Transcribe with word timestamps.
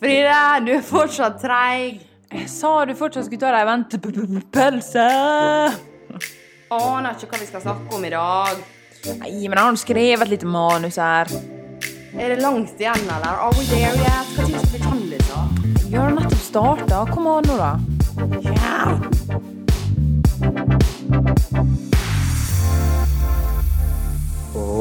Frida, 0.00 0.60
du 0.64 0.70
er 0.72 0.80
fortsatt 0.80 1.42
treig. 1.42 1.98
Jeg 2.32 2.46
sa 2.48 2.70
du 2.88 2.94
fortsatt 2.96 3.26
skulle 3.26 3.42
ta 3.42 3.50
deg 3.52 3.66
ventepølse. 3.68 5.04
Aner 6.72 7.12
ikke 7.12 7.28
hva 7.28 7.42
vi 7.42 7.50
skal 7.50 7.60
snakke 7.66 7.98
om 7.98 8.08
i 8.08 8.14
dag. 8.14 8.64
Nei, 9.20 9.34
men 9.44 9.52
jeg 9.52 9.60
har 9.60 9.68
skrevet 9.68 9.82
skrevet 9.82 10.32
litt 10.32 10.48
manus 10.48 10.96
her. 10.96 11.28
Er 12.16 12.32
det 12.32 12.40
langt 12.40 12.80
igjen, 12.80 13.04
eller? 13.04 13.36
Are 13.36 13.52
we 13.52 13.68
there 13.68 13.92
yet? 13.92 14.32
Hva 14.32 14.48
tid 14.48 14.56
skal 14.56 14.72
vi 14.72 14.80
kjendis, 14.86 15.28
Vi 15.90 15.96
har 16.00 16.16
nettopp 16.16 16.46
starta. 16.48 17.04
Kom 17.12 17.28
an 17.28 17.44
nå, 17.50 17.60
da. 17.60 17.76
Ja. 18.48 19.21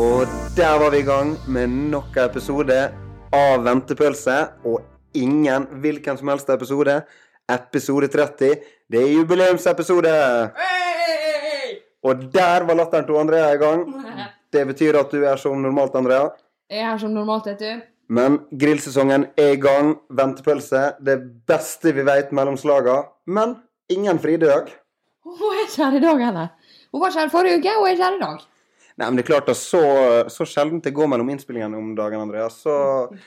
Og 0.01 0.25
der 0.57 0.79
var 0.81 0.89
vi 0.89 0.99
i 1.03 1.05
gang 1.05 1.35
med 1.53 1.67
nok 1.91 2.15
en 2.17 2.23
episode 2.23 2.77
av 3.37 3.65
Ventepølse. 3.65 4.37
Og 4.65 4.79
ingen 5.13 5.67
hvilken 5.83 6.17
som 6.17 6.31
helst 6.31 6.49
episode. 6.49 6.95
Episode 7.51 8.07
30. 8.09 8.55
Det 8.89 9.01
er 9.01 9.11
jubileumsepisode! 9.11 10.13
Og 12.01 12.23
der 12.33 12.65
var 12.65 12.79
latteren 12.79 13.05
til 13.05 13.19
Andrea 13.21 13.51
i 13.53 13.59
gang. 13.61 13.83
Det 14.53 14.63
betyr 14.67 14.97
at 14.99 15.13
du 15.13 15.21
er 15.21 15.37
som 15.37 15.61
normalt, 15.61 15.93
Andrea. 15.95 16.31
Jeg 16.71 16.87
er 16.87 16.97
som 16.97 17.13
normalt, 17.13 17.45
vet 17.51 17.61
du. 17.61 17.83
Men 18.09 18.39
grillsesongen 18.63 19.27
er 19.37 19.53
i 19.53 19.59
gang. 19.61 19.99
Ventepølse. 20.09 20.95
Det 20.97 21.19
beste 21.47 21.93
vi 21.93 22.07
vet 22.07 22.33
mellom 22.33 22.57
slaga. 22.57 23.03
Men 23.27 23.59
ingen 23.89 24.19
fridag. 24.19 24.73
Hun 25.23 25.45
er 25.51 25.61
ikke 25.67 25.83
her 25.83 25.99
i 25.99 26.03
dag 26.07 26.25
heller. 26.25 26.49
Hun 26.91 27.03
var 27.03 27.13
ikke 27.13 27.19
her 27.21 27.35
forrige 27.37 27.61
uke, 27.61 27.75
hun 27.77 27.87
er 27.87 27.93
ikke 27.95 28.09
her 28.09 28.17
i 28.17 28.23
dag. 28.25 28.47
Nei, 28.99 29.07
men 29.07 29.15
det 29.17 29.23
er 29.23 29.29
klart 29.31 29.49
at 29.51 29.57
så, 29.59 29.81
så 30.31 30.45
sjelden 30.47 30.81
det 30.83 30.93
går 30.95 31.07
mellom 31.11 31.29
innspillingene 31.33 31.77
om 31.79 31.93
dagen, 31.97 32.21
Andrea, 32.25 32.49
så, 32.51 32.73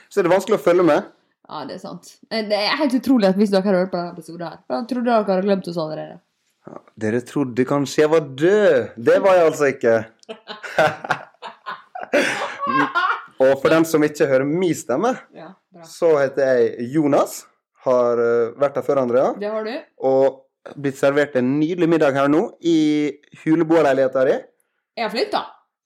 så 0.09 0.19
er 0.21 0.27
det 0.27 0.33
vanskelig 0.35 0.59
å 0.59 0.63
følge 0.65 0.85
med. 0.87 1.07
Ja, 1.45 1.63
det 1.69 1.75
er 1.77 1.81
sant. 1.83 2.15
Eh, 2.29 2.43
Det 2.49 2.57
er 2.57 2.77
helt 2.79 2.95
utrolig 2.97 3.27
at 3.29 3.37
hvis 3.39 3.51
dere 3.53 3.65
har 3.67 3.79
hørt 3.83 3.91
på 3.93 3.99
denne 3.99 4.13
episoden 4.15 4.47
her, 4.47 4.61
da 4.69 4.79
trodde 4.89 5.09
dere 5.09 5.23
hadde 5.25 5.45
glemt 5.45 5.67
oss 5.71 5.77
allerede. 5.81 6.19
Ja, 6.65 6.79
dere 7.03 7.19
trodde 7.25 7.65
kanskje 7.69 8.01
jeg 8.01 8.09
var 8.15 8.23
død. 8.41 8.95
Det 9.09 9.17
var 9.21 9.35
jeg 9.37 9.49
altså 9.51 9.65
ikke. 9.73 9.95
Og 13.45 13.51
for 13.59 13.69
den 13.73 13.85
som 13.87 14.03
ikke 14.07 14.27
hører 14.29 14.47
min 14.47 14.73
stemme, 14.77 15.11
Ja, 15.35 15.51
så 15.85 16.13
heter 16.21 16.55
jeg 16.55 16.87
Jonas. 16.95 17.43
Har 17.85 18.17
eh, 18.17 18.53
vært 18.57 18.79
her 18.79 18.85
før, 18.87 19.03
Andrea. 19.03 19.27
Det 19.37 19.49
har 19.51 19.65
du. 19.67 19.73
Og 20.09 20.77
blitt 20.81 20.97
servert 20.97 21.35
en 21.37 21.51
nydelig 21.59 21.89
middag 21.91 22.15
her 22.17 22.31
nå 22.31 22.39
i 22.65 22.77
huleboerleiligheta 23.43 24.23
di. 24.25 24.37
Jeg 24.95 25.03
har 25.03 25.11
flytta. 25.11 25.41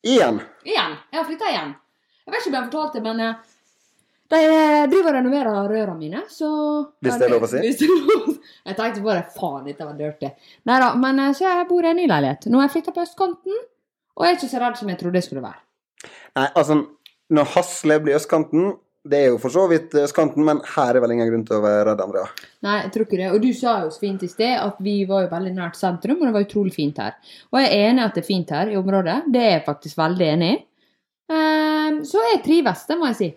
Igjen. 0.06 0.42
Igjen. 0.64 0.98
Jeg 1.12 1.18
har 1.20 1.26
flytta 1.26 1.48
igjen. 1.50 1.72
Jeg 2.26 2.34
vet 2.34 2.44
ikke 2.44 2.50
om 2.50 2.56
jeg 2.56 2.62
har 2.62 2.68
fortalt 2.70 2.98
det, 2.98 3.02
men 3.08 3.22
eh, 3.26 3.56
de 4.30 4.42
eh, 4.46 4.84
driver 4.92 5.10
og 5.10 5.16
renoverer 5.18 5.70
røra 5.72 5.96
mine, 5.98 6.22
så 6.30 6.50
Hvis 7.02 7.18
det 7.18 7.26
er 7.26 7.34
lov 7.34 7.48
å 7.48 7.50
si. 7.50 7.62
Hvis 7.64 7.80
det 7.80 7.88
er 7.90 8.04
lov. 8.06 8.28
Jeg 8.70 8.78
tenkte 8.78 9.06
bare 9.08 9.24
faen, 9.34 9.64
dette 9.66 9.88
var 9.88 9.96
dirty. 9.98 10.30
Nei 10.70 10.78
da, 10.84 10.92
men 11.02 11.24
eh, 11.24 11.32
så 11.34 11.48
jeg 11.48 11.66
bor 11.72 11.88
i 11.88 11.90
en 11.90 11.98
ny 11.98 12.06
leilighet. 12.12 12.46
Nå 12.54 12.62
har 12.62 12.68
jeg 12.68 12.76
flytta 12.76 12.94
på 12.94 13.08
østkanten, 13.08 13.58
og 14.14 14.26
jeg 14.28 14.36
er 14.36 14.38
ikke 14.38 14.52
så 14.52 14.62
redd 14.62 14.78
som 14.78 14.94
jeg 14.94 15.02
trodde 15.02 15.18
jeg 15.18 15.28
skulle 15.32 15.46
være. 15.48 15.60
Nei, 16.38 16.46
altså, 16.54 16.78
når 17.34 17.52
Hasle 17.56 18.00
blir 18.06 18.20
østkanten 18.20 18.70
Det 19.10 19.18
er 19.18 19.32
jo 19.32 19.40
for 19.42 19.54
så 19.54 19.64
vidt 19.72 19.96
skanten, 20.12 20.44
men 20.46 20.62
her 20.76 20.94
er 20.94 21.02
vel 21.02 21.16
ingen 21.16 21.30
grunn 21.32 21.46
til 21.48 21.58
å 21.58 21.64
være 21.64 21.86
redd, 21.88 22.02
Andrea. 22.04 22.30
Nei, 22.66 22.76
jeg 22.84 22.92
tror 22.94 23.06
ikke 23.08 23.20
det. 23.22 23.30
Og 23.34 23.42
du 23.42 23.50
sa 23.58 23.76
jo 23.84 23.92
så 23.94 24.04
fint 24.04 24.26
i 24.26 24.30
sted 24.30 24.56
at 24.62 24.82
vi 24.86 24.96
var 25.10 25.26
jo 25.26 25.32
veldig 25.32 25.54
nært 25.56 25.80
sentrum, 25.80 26.20
og 26.20 26.30
det 26.30 26.36
var 26.36 26.46
utrolig 26.46 26.74
fint 26.76 27.02
her. 27.02 27.16
Og 27.50 27.62
jeg 27.64 27.72
er 27.74 27.86
enig 27.90 28.06
at 28.06 28.18
det 28.18 28.24
er 28.24 28.28
fint 28.30 28.54
her 28.54 28.70
i 28.70 28.78
området. 28.78 29.22
Det 29.34 29.42
er 29.46 29.56
jeg 29.56 29.66
faktisk 29.66 30.02
veldig 30.02 30.28
enig 30.36 30.52
i. 30.54 30.60
Um, 31.30 32.02
så 32.10 32.22
jeg 32.26 32.42
trives, 32.46 32.86
det 32.90 32.98
må 32.98 33.10
jeg 33.12 33.18
si. 33.20 33.30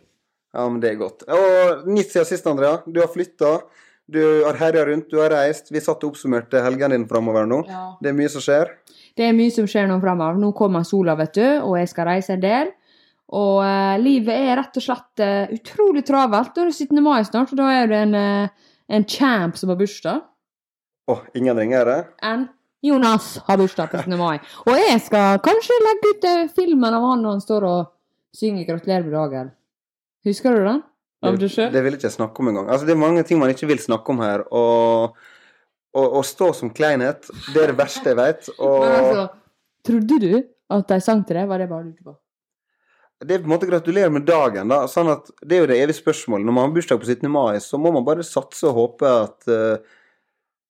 Ja, 0.53 0.67
men 0.67 0.81
det 0.83 0.91
er 0.93 1.01
godt. 1.01 1.25
Og 1.33 1.89
nytt 1.89 2.13
siden 2.13 2.29
sist, 2.29 2.47
Andrea. 2.49 2.83
Du 2.85 3.01
har 3.01 3.09
flytta. 3.13 3.57
Du 4.13 4.21
har 4.45 4.59
herja 4.61 4.85
rundt, 4.89 5.09
du 5.09 5.21
har 5.23 5.33
reist. 5.33 5.71
Vi 5.73 5.81
satt 5.81 6.03
og 6.05 6.13
oppsummerte 6.13 6.61
helgene 6.65 6.99
dine 6.99 7.09
framover 7.09 7.49
nå. 7.49 7.63
Ja. 7.71 7.85
Det 8.03 8.13
er 8.13 8.19
mye 8.19 8.33
som 8.33 8.45
skjer. 8.45 8.75
Det 9.17 9.25
er 9.29 9.37
mye 9.37 9.53
som 9.55 9.69
skjer 9.69 9.89
nå 9.89 9.97
fremover. 10.03 10.41
Nå 10.41 10.53
kommer 10.57 10.85
sola, 10.89 11.17
vet 11.21 11.37
du, 11.39 11.47
og 11.63 11.79
jeg 11.81 11.93
skal 11.93 12.11
reise 12.11 12.37
en 12.37 12.45
del. 12.45 12.73
Og 13.33 13.63
eh, 13.65 13.95
livet 14.03 14.35
er 14.51 14.59
rett 14.61 14.77
og 14.77 14.85
slett 14.85 15.23
eh, 15.25 15.53
utrolig 15.57 16.03
travelt. 16.05 16.53
Da 16.55 16.65
er 16.65 16.69
det 16.73 16.77
17. 16.77 16.99
mai 17.05 17.23
snart, 17.25 17.55
og 17.55 17.61
da 17.63 17.71
er 17.73 17.89
det 17.89 18.01
en, 18.07 18.15
eh, 18.19 18.69
en 18.93 19.07
champ 19.09 19.57
som 19.57 19.73
har 19.73 19.79
bursdag. 19.81 20.21
Å, 21.09 21.17
ingen 21.39 21.57
ringer 21.59 21.89
det? 21.89 21.97
En 22.29 22.47
Jonas 22.85 23.37
har 23.47 23.59
bursdag 23.61 23.91
på 23.93 24.03
17. 24.05 24.17
mai. 24.19 24.39
Og 24.67 24.77
jeg 24.77 25.01
skal 25.07 25.41
kanskje 25.45 25.81
legge 25.87 26.13
ut 26.13 26.29
eh, 26.29 26.47
filmen 26.57 26.95
av 26.99 27.09
han 27.09 27.25
når 27.25 27.37
han 27.39 27.45
står 27.45 27.67
og 27.69 27.93
synger 28.37 28.67
'Gratulerer 28.69 29.05
med 29.07 29.15
dagen'. 29.17 29.53
Husker 30.29 30.57
du 30.57 30.65
den? 30.65 30.83
Av 31.23 31.37
deg 31.37 31.41
Det, 31.47 31.51
sjøl? 31.55 31.71
det 31.73 31.83
vil 31.85 31.93
jeg 31.95 32.01
ikke 32.03 32.17
snakke 32.17 32.41
om 32.43 32.49
engang. 32.51 32.69
Altså, 32.69 32.87
det 32.87 32.93
er 32.93 33.01
mange 33.01 33.23
ting 33.23 33.39
man 33.39 33.51
ikke 33.53 33.69
vil 33.71 33.79
snakke 33.79 34.11
om 34.11 34.19
her. 34.21 34.43
Og 34.51 35.15
å 35.95 36.23
stå 36.25 36.53
som 36.57 36.71
kleinhet, 36.73 37.29
det 37.53 37.63
er 37.63 37.67
det 37.73 37.79
verste 37.79 38.11
jeg 38.11 38.17
vet. 38.17 38.49
Og 38.59 38.81
Men 38.81 38.93
altså, 38.99 39.29
trodde 39.87 40.19
du 40.21 40.43
at 40.73 40.89
de 40.89 41.01
sang 41.01 41.25
til 41.27 41.37
deg? 41.37 41.49
Var 41.49 41.59
det 41.59 41.69
bare 41.69 41.85
lurte 41.85 42.03
på? 42.03 42.17
Det 43.23 43.35
er 43.35 43.43
på 43.43 43.49
en 43.49 43.55
måte 43.55 43.69
gratulerer 43.71 44.11
med 44.13 44.27
dagen, 44.29 44.71
da. 44.73 44.83
Sånn 44.91 45.11
at 45.13 45.31
det 45.41 45.57
er 45.57 45.65
jo 45.65 45.71
det 45.71 45.79
evige 45.83 46.01
spørsmålet. 46.01 46.47
Når 46.49 46.57
man 46.57 46.67
har 46.67 46.75
bursdag 46.75 47.01
på 47.03 47.09
17. 47.09 47.31
mai, 47.31 47.61
så 47.63 47.79
må 47.81 47.93
man 47.95 48.07
bare 48.07 48.27
satse 48.27 48.67
og 48.69 48.77
håpe 48.79 49.09
at, 49.09 49.49
uh, 49.49 50.03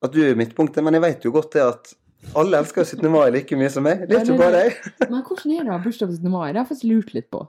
at 0.04 0.14
du 0.14 0.20
er 0.24 0.38
midtpunktet. 0.38 0.84
Men 0.84 0.98
jeg 0.98 1.04
vet 1.06 1.26
jo 1.26 1.34
godt 1.34 1.56
det 1.56 1.64
at 1.64 1.92
alle 2.38 2.60
elsker 2.60 2.84
jo 2.84 2.90
17. 3.00 3.08
mai 3.12 3.24
like 3.34 3.58
mye 3.58 3.72
som 3.72 3.86
meg. 3.86 4.04
Det 4.06 4.18
er 4.18 4.26
jo 4.26 4.36
ikke 4.36 4.44
bare 4.44 4.62
jeg. 4.66 4.76
Men 5.08 5.24
hvordan 5.26 5.56
er 5.56 5.64
det 5.64 5.72
å 5.72 5.74
ha 5.74 5.82
bursdag 5.86 6.12
på 6.12 6.18
17. 6.20 6.30
mai? 6.30 6.46
Det 6.46 6.52
har 6.52 6.60
jeg 6.60 6.70
faktisk 6.70 6.88
lurt 6.90 7.14
litt 7.16 7.30
på. 7.32 7.42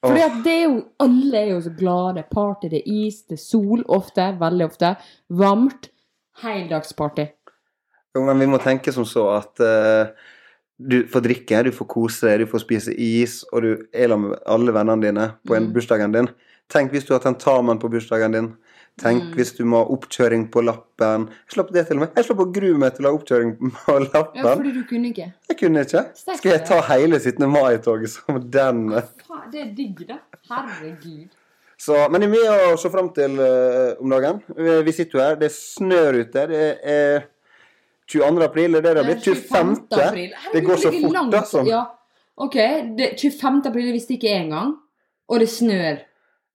At 0.00 0.36
det 0.44 0.52
er 0.52 0.62
jo, 0.64 0.76
Alle 1.04 1.40
er 1.40 1.48
jo 1.52 1.60
så 1.64 1.72
glade. 1.76 2.24
Party, 2.30 2.70
det 2.72 2.82
er 2.82 2.92
is, 3.04 3.22
det 3.28 3.36
er 3.36 3.44
sol 3.44 3.84
ofte. 3.88 4.30
Veldig 4.40 4.66
ofte. 4.66 4.94
Varmt. 5.40 5.90
Heldagsparty. 6.40 7.26
Jo, 8.16 8.24
men 8.26 8.40
vi 8.40 8.48
må 8.50 8.58
tenke 8.62 8.92
som 8.94 9.06
så 9.06 9.26
at 9.36 9.60
eh, 9.62 10.30
du 10.88 11.02
får 11.06 11.20
drikke, 11.26 11.64
du 11.64 11.70
får 11.76 11.86
kose 11.92 12.26
deg, 12.30 12.40
du 12.40 12.46
får 12.50 12.62
spise 12.64 12.94
is, 12.96 13.44
og 13.52 13.62
du 13.62 13.70
er 13.92 14.08
sammen 14.08 14.30
med 14.32 14.38
alle 14.46 14.72
vennene 14.72 15.02
dine 15.04 15.26
på 15.46 15.56
en 15.56 15.66
Mm. 15.68 15.72
bursdagen 15.74 16.12
din. 16.14 16.28
Tenk 16.70 16.92
hvis 16.92 17.04
du 17.04 17.12
har 17.14 17.20
tentamen 17.20 17.78
på 17.82 17.90
bursdagen 17.90 18.32
din. 18.32 18.56
Tenk 19.00 19.22
Mm. 19.24 19.34
hvis 19.36 19.52
du 19.56 19.64
må 19.64 19.78
ha 19.84 19.84
oppkjøring 19.94 20.50
på 20.50 20.62
lappen. 20.64 21.28
Jeg 21.28 21.54
slapp 21.54 21.72
det 21.72 21.86
til 21.88 21.96
og 21.96 22.00
med. 22.00 22.10
Jeg 22.16 22.24
slapp 22.24 22.40
å 22.44 22.52
grue 22.52 22.78
meg 22.78 22.94
til 22.96 23.06
å 23.06 23.10
ha 23.12 23.18
oppkjøring 23.18 23.52
på 23.60 23.98
lappen. 24.12 24.44
Ja, 24.44 24.54
fordi 24.56 24.72
du 24.74 24.82
kunne 24.84 25.08
ikke. 25.12 25.32
Jeg 25.48 25.58
kunne 25.58 25.84
ikke. 25.84 26.02
Skal 26.16 26.52
jeg 26.52 26.64
ta 26.66 26.80
hele 26.90 27.18
17. 27.20 27.46
mai-toget 27.50 28.08
som 28.10 28.40
den? 28.50 28.88
Det 29.52 29.60
er 29.60 29.74
digg, 29.74 30.06
da. 30.08 30.18
Herregud. 30.50 31.28
Så, 31.80 31.96
men 32.12 32.20
det 32.20 32.28
er 32.28 32.34
mye 32.34 32.72
å 32.74 32.78
se 32.78 32.90
fram 32.92 33.08
til 33.16 33.38
uh, 33.40 33.94
om 34.02 34.10
dagen. 34.12 34.42
Vi, 34.56 34.82
vi 34.84 34.92
sitter 34.92 35.16
jo 35.18 35.22
her, 35.24 35.36
det 35.40 35.48
snør 35.54 36.18
ute. 36.20 36.42
Det 36.50 36.66
er 36.84 37.22
22. 38.10 38.44
april, 38.44 38.74
er 38.74 38.84
det 38.84 38.92
det 38.96 39.04
har 39.04 39.08
blitt? 39.08 39.24
25. 39.24 39.72
april. 39.94 40.36
Det 40.52 40.62
går 40.66 40.82
så 40.82 40.92
fort, 40.94 41.12
langt. 41.14 41.34
altså. 41.34 41.64
Ja. 41.68 41.84
OK, 42.40 42.56
det, 42.98 43.10
25. 43.20 43.62
april 43.70 43.92
visste 43.94 44.16
ikke 44.16 44.30
jeg 44.30 44.44
engang. 44.48 44.74
Og 45.30 45.40
det 45.40 45.48
snør. 45.52 46.00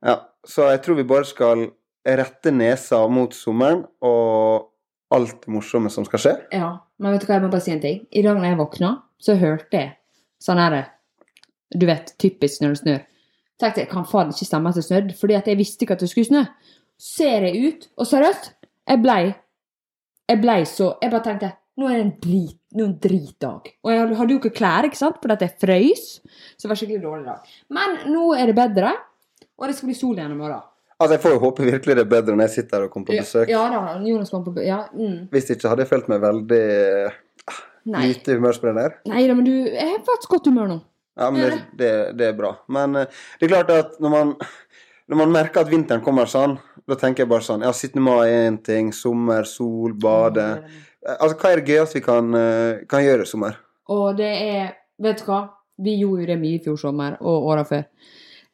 Ja, 0.05 0.15
så 0.45 0.69
jeg 0.73 0.81
tror 0.83 0.97
vi 0.99 1.07
bare 1.07 1.25
skal 1.25 1.67
rette 2.05 2.51
nesa 2.53 2.99
mot 3.09 3.33
sommeren 3.33 3.85
og 4.05 4.71
alt 5.15 5.47
morsomme 5.47 5.89
som 5.94 6.05
skal 6.05 6.21
skje. 6.21 6.33
Ja, 6.53 6.71
men 6.99 7.15
vet 7.15 7.23
du 7.23 7.29
hva, 7.29 7.38
jeg 7.38 7.45
må 7.45 7.51
bare 7.53 7.65
si 7.65 7.73
en 7.73 7.83
ting. 7.83 8.03
I 8.11 8.23
dag 8.25 8.38
når 8.38 8.49
jeg 8.49 8.59
våkna, 8.59 8.91
så 9.21 9.38
hørte 9.39 9.79
jeg 9.79 9.95
sånn 10.44 10.61
herre 10.61 10.83
Du 11.75 11.88
vet, 11.89 12.11
typisk 12.21 12.61
når 12.61 12.75
det 12.75 12.79
snør. 12.81 12.99
Tenkte 13.59 13.81
jeg, 13.81 13.89
kan 13.89 14.05
faen 14.07 14.29
ikke 14.31 14.45
stemme 14.47 14.69
at 14.69 14.77
det 14.77 14.83
snødde, 14.85 15.15
fordi 15.17 15.35
at 15.38 15.47
jeg 15.47 15.57
visste 15.57 15.83
ikke 15.83 15.95
at 15.95 16.03
det 16.03 16.09
skulle 16.11 16.27
snø. 16.27 16.44
Ser 17.01 17.47
jeg 17.47 17.63
ut, 17.67 17.88
og 17.97 18.07
seriøst, 18.07 18.51
jeg 18.88 19.01
blei 19.01 19.33
Jeg 20.25 20.41
blei 20.41 20.63
så 20.69 20.96
Jeg 21.02 21.13
bare 21.13 21.25
tenkte 21.25 21.53
nå 21.75 21.90
er 21.91 21.97
det 21.97 22.03
en 22.06 22.13
drit, 22.24 22.59
en 22.80 22.94
dritdag. 23.03 23.66
Og 23.84 23.90
jeg 23.91 24.03
hadde 24.16 24.31
jo 24.31 24.40
ikke 24.40 24.53
klær, 24.56 24.86
ikke 24.88 24.96
sant, 24.96 25.18
fordi 25.19 25.36
jeg 25.44 25.58
frøys. 25.59 26.06
Så 26.56 26.63
det 26.63 26.69
var 26.72 26.80
skikkelig 26.80 27.02
dårlig 27.03 27.25
dag. 27.28 27.58
Men 27.75 27.97
nå 28.13 28.30
er 28.31 28.47
det 28.47 28.56
bedre, 28.56 28.94
og 29.60 29.68
det 29.68 29.75
skal 29.75 29.89
bli 29.89 29.98
sol 29.98 30.16
igjen 30.16 30.31
i 30.31 30.39
morgen. 30.39 30.63
Altså, 30.95 31.18
Jeg 31.18 31.24
får 31.25 31.36
jo 31.36 31.42
håpe 31.44 31.68
virkelig 31.68 31.98
det 31.98 32.06
er 32.06 32.12
bedre 32.13 32.38
når 32.38 32.45
jeg 32.48 32.54
sitter 32.54 32.77
her 32.77 32.88
og 32.88 32.94
kommer 32.94 33.10
på 33.12 33.19
besøk. 33.19 33.51
Ja, 33.51 33.66
ja 33.68 33.81
da, 33.89 33.98
Jonas 34.07 34.31
kom 34.31 34.45
på. 34.48 34.56
Ja, 34.63 34.86
mm. 34.95 35.25
Hvis 35.36 35.51
ikke 35.51 35.74
hadde 35.74 35.83
jeg 35.83 35.92
følt 35.92 36.07
meg 36.13 36.24
veldig 36.24 36.63
Nei. 37.92 38.06
lite 38.07 38.38
humørspreder. 38.39 39.00
Nei 39.12 39.28
da, 39.28 39.36
men 39.36 39.50
du 39.50 39.51
Jeg 39.51 39.89
har 39.89 40.00
faktisk 40.07 40.38
godt 40.38 40.48
humør 40.48 40.71
nå. 40.71 40.80
Ja, 41.16 41.28
men 41.31 41.44
det, 41.44 41.60
det, 41.80 41.92
det 42.19 42.30
er 42.31 42.39
bra. 42.39 42.54
Men 42.71 42.95
eh, 43.00 43.12
det 43.39 43.48
er 43.48 43.51
klart 43.51 43.75
at 43.75 44.00
når 44.04 44.12
man, 44.16 44.31
når 45.10 45.18
man 45.18 45.31
merker 45.31 45.62
at 45.62 45.69
vinteren 45.69 46.02
kommer 46.04 46.25
sånn, 46.30 46.57
da 46.88 46.96
tenker 46.96 47.24
jeg 47.24 47.30
bare 47.30 47.46
sånn 47.46 47.62
Ja, 47.66 47.72
17. 47.74 48.02
mai 48.02 48.28
er 48.30 48.48
én 48.52 48.57
ting. 48.63 48.92
Sommer, 48.94 49.44
sol, 49.46 49.94
bade. 49.94 50.46
Eh, 51.06 51.16
Altså, 51.19 51.36
hva 51.38 51.52
er 51.52 51.60
det 51.62 51.69
gøyeste 51.69 51.94
vi 52.00 52.02
kan, 52.02 52.34
eh, 52.34 52.80
kan 52.90 53.04
gjøre 53.04 53.22
i 53.22 53.30
sommer? 53.30 53.57
Og 53.90 54.18
det 54.18 54.31
er 54.42 54.75
Vet 55.00 55.18
du 55.19 55.25
hva? 55.25 55.50
Vi 55.78 55.98
gjorde 56.00 56.22
jo 56.22 56.25
det 56.28 56.40
mye 56.40 56.56
i 56.56 56.63
fjor 56.63 56.78
sommer 56.80 57.18
og 57.19 57.44
åra 57.52 57.66
før. 57.68 57.84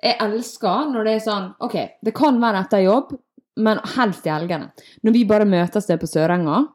Jeg 0.02 0.18
elsker 0.20 0.88
når 0.92 1.04
det 1.06 1.14
er 1.14 1.20
sånn 1.32 1.56
OK, 1.62 1.76
det 2.04 2.14
kan 2.18 2.40
være 2.42 2.64
etter 2.66 2.82
jobb, 2.84 3.12
men 3.58 3.78
helst 3.96 4.26
i 4.26 4.32
helgene. 4.34 4.72
Når 5.06 5.14
vi 5.14 5.24
bare 5.30 5.46
møtes 5.46 5.86
der 5.86 5.98
på 6.02 6.10
Sørenga. 6.10 6.68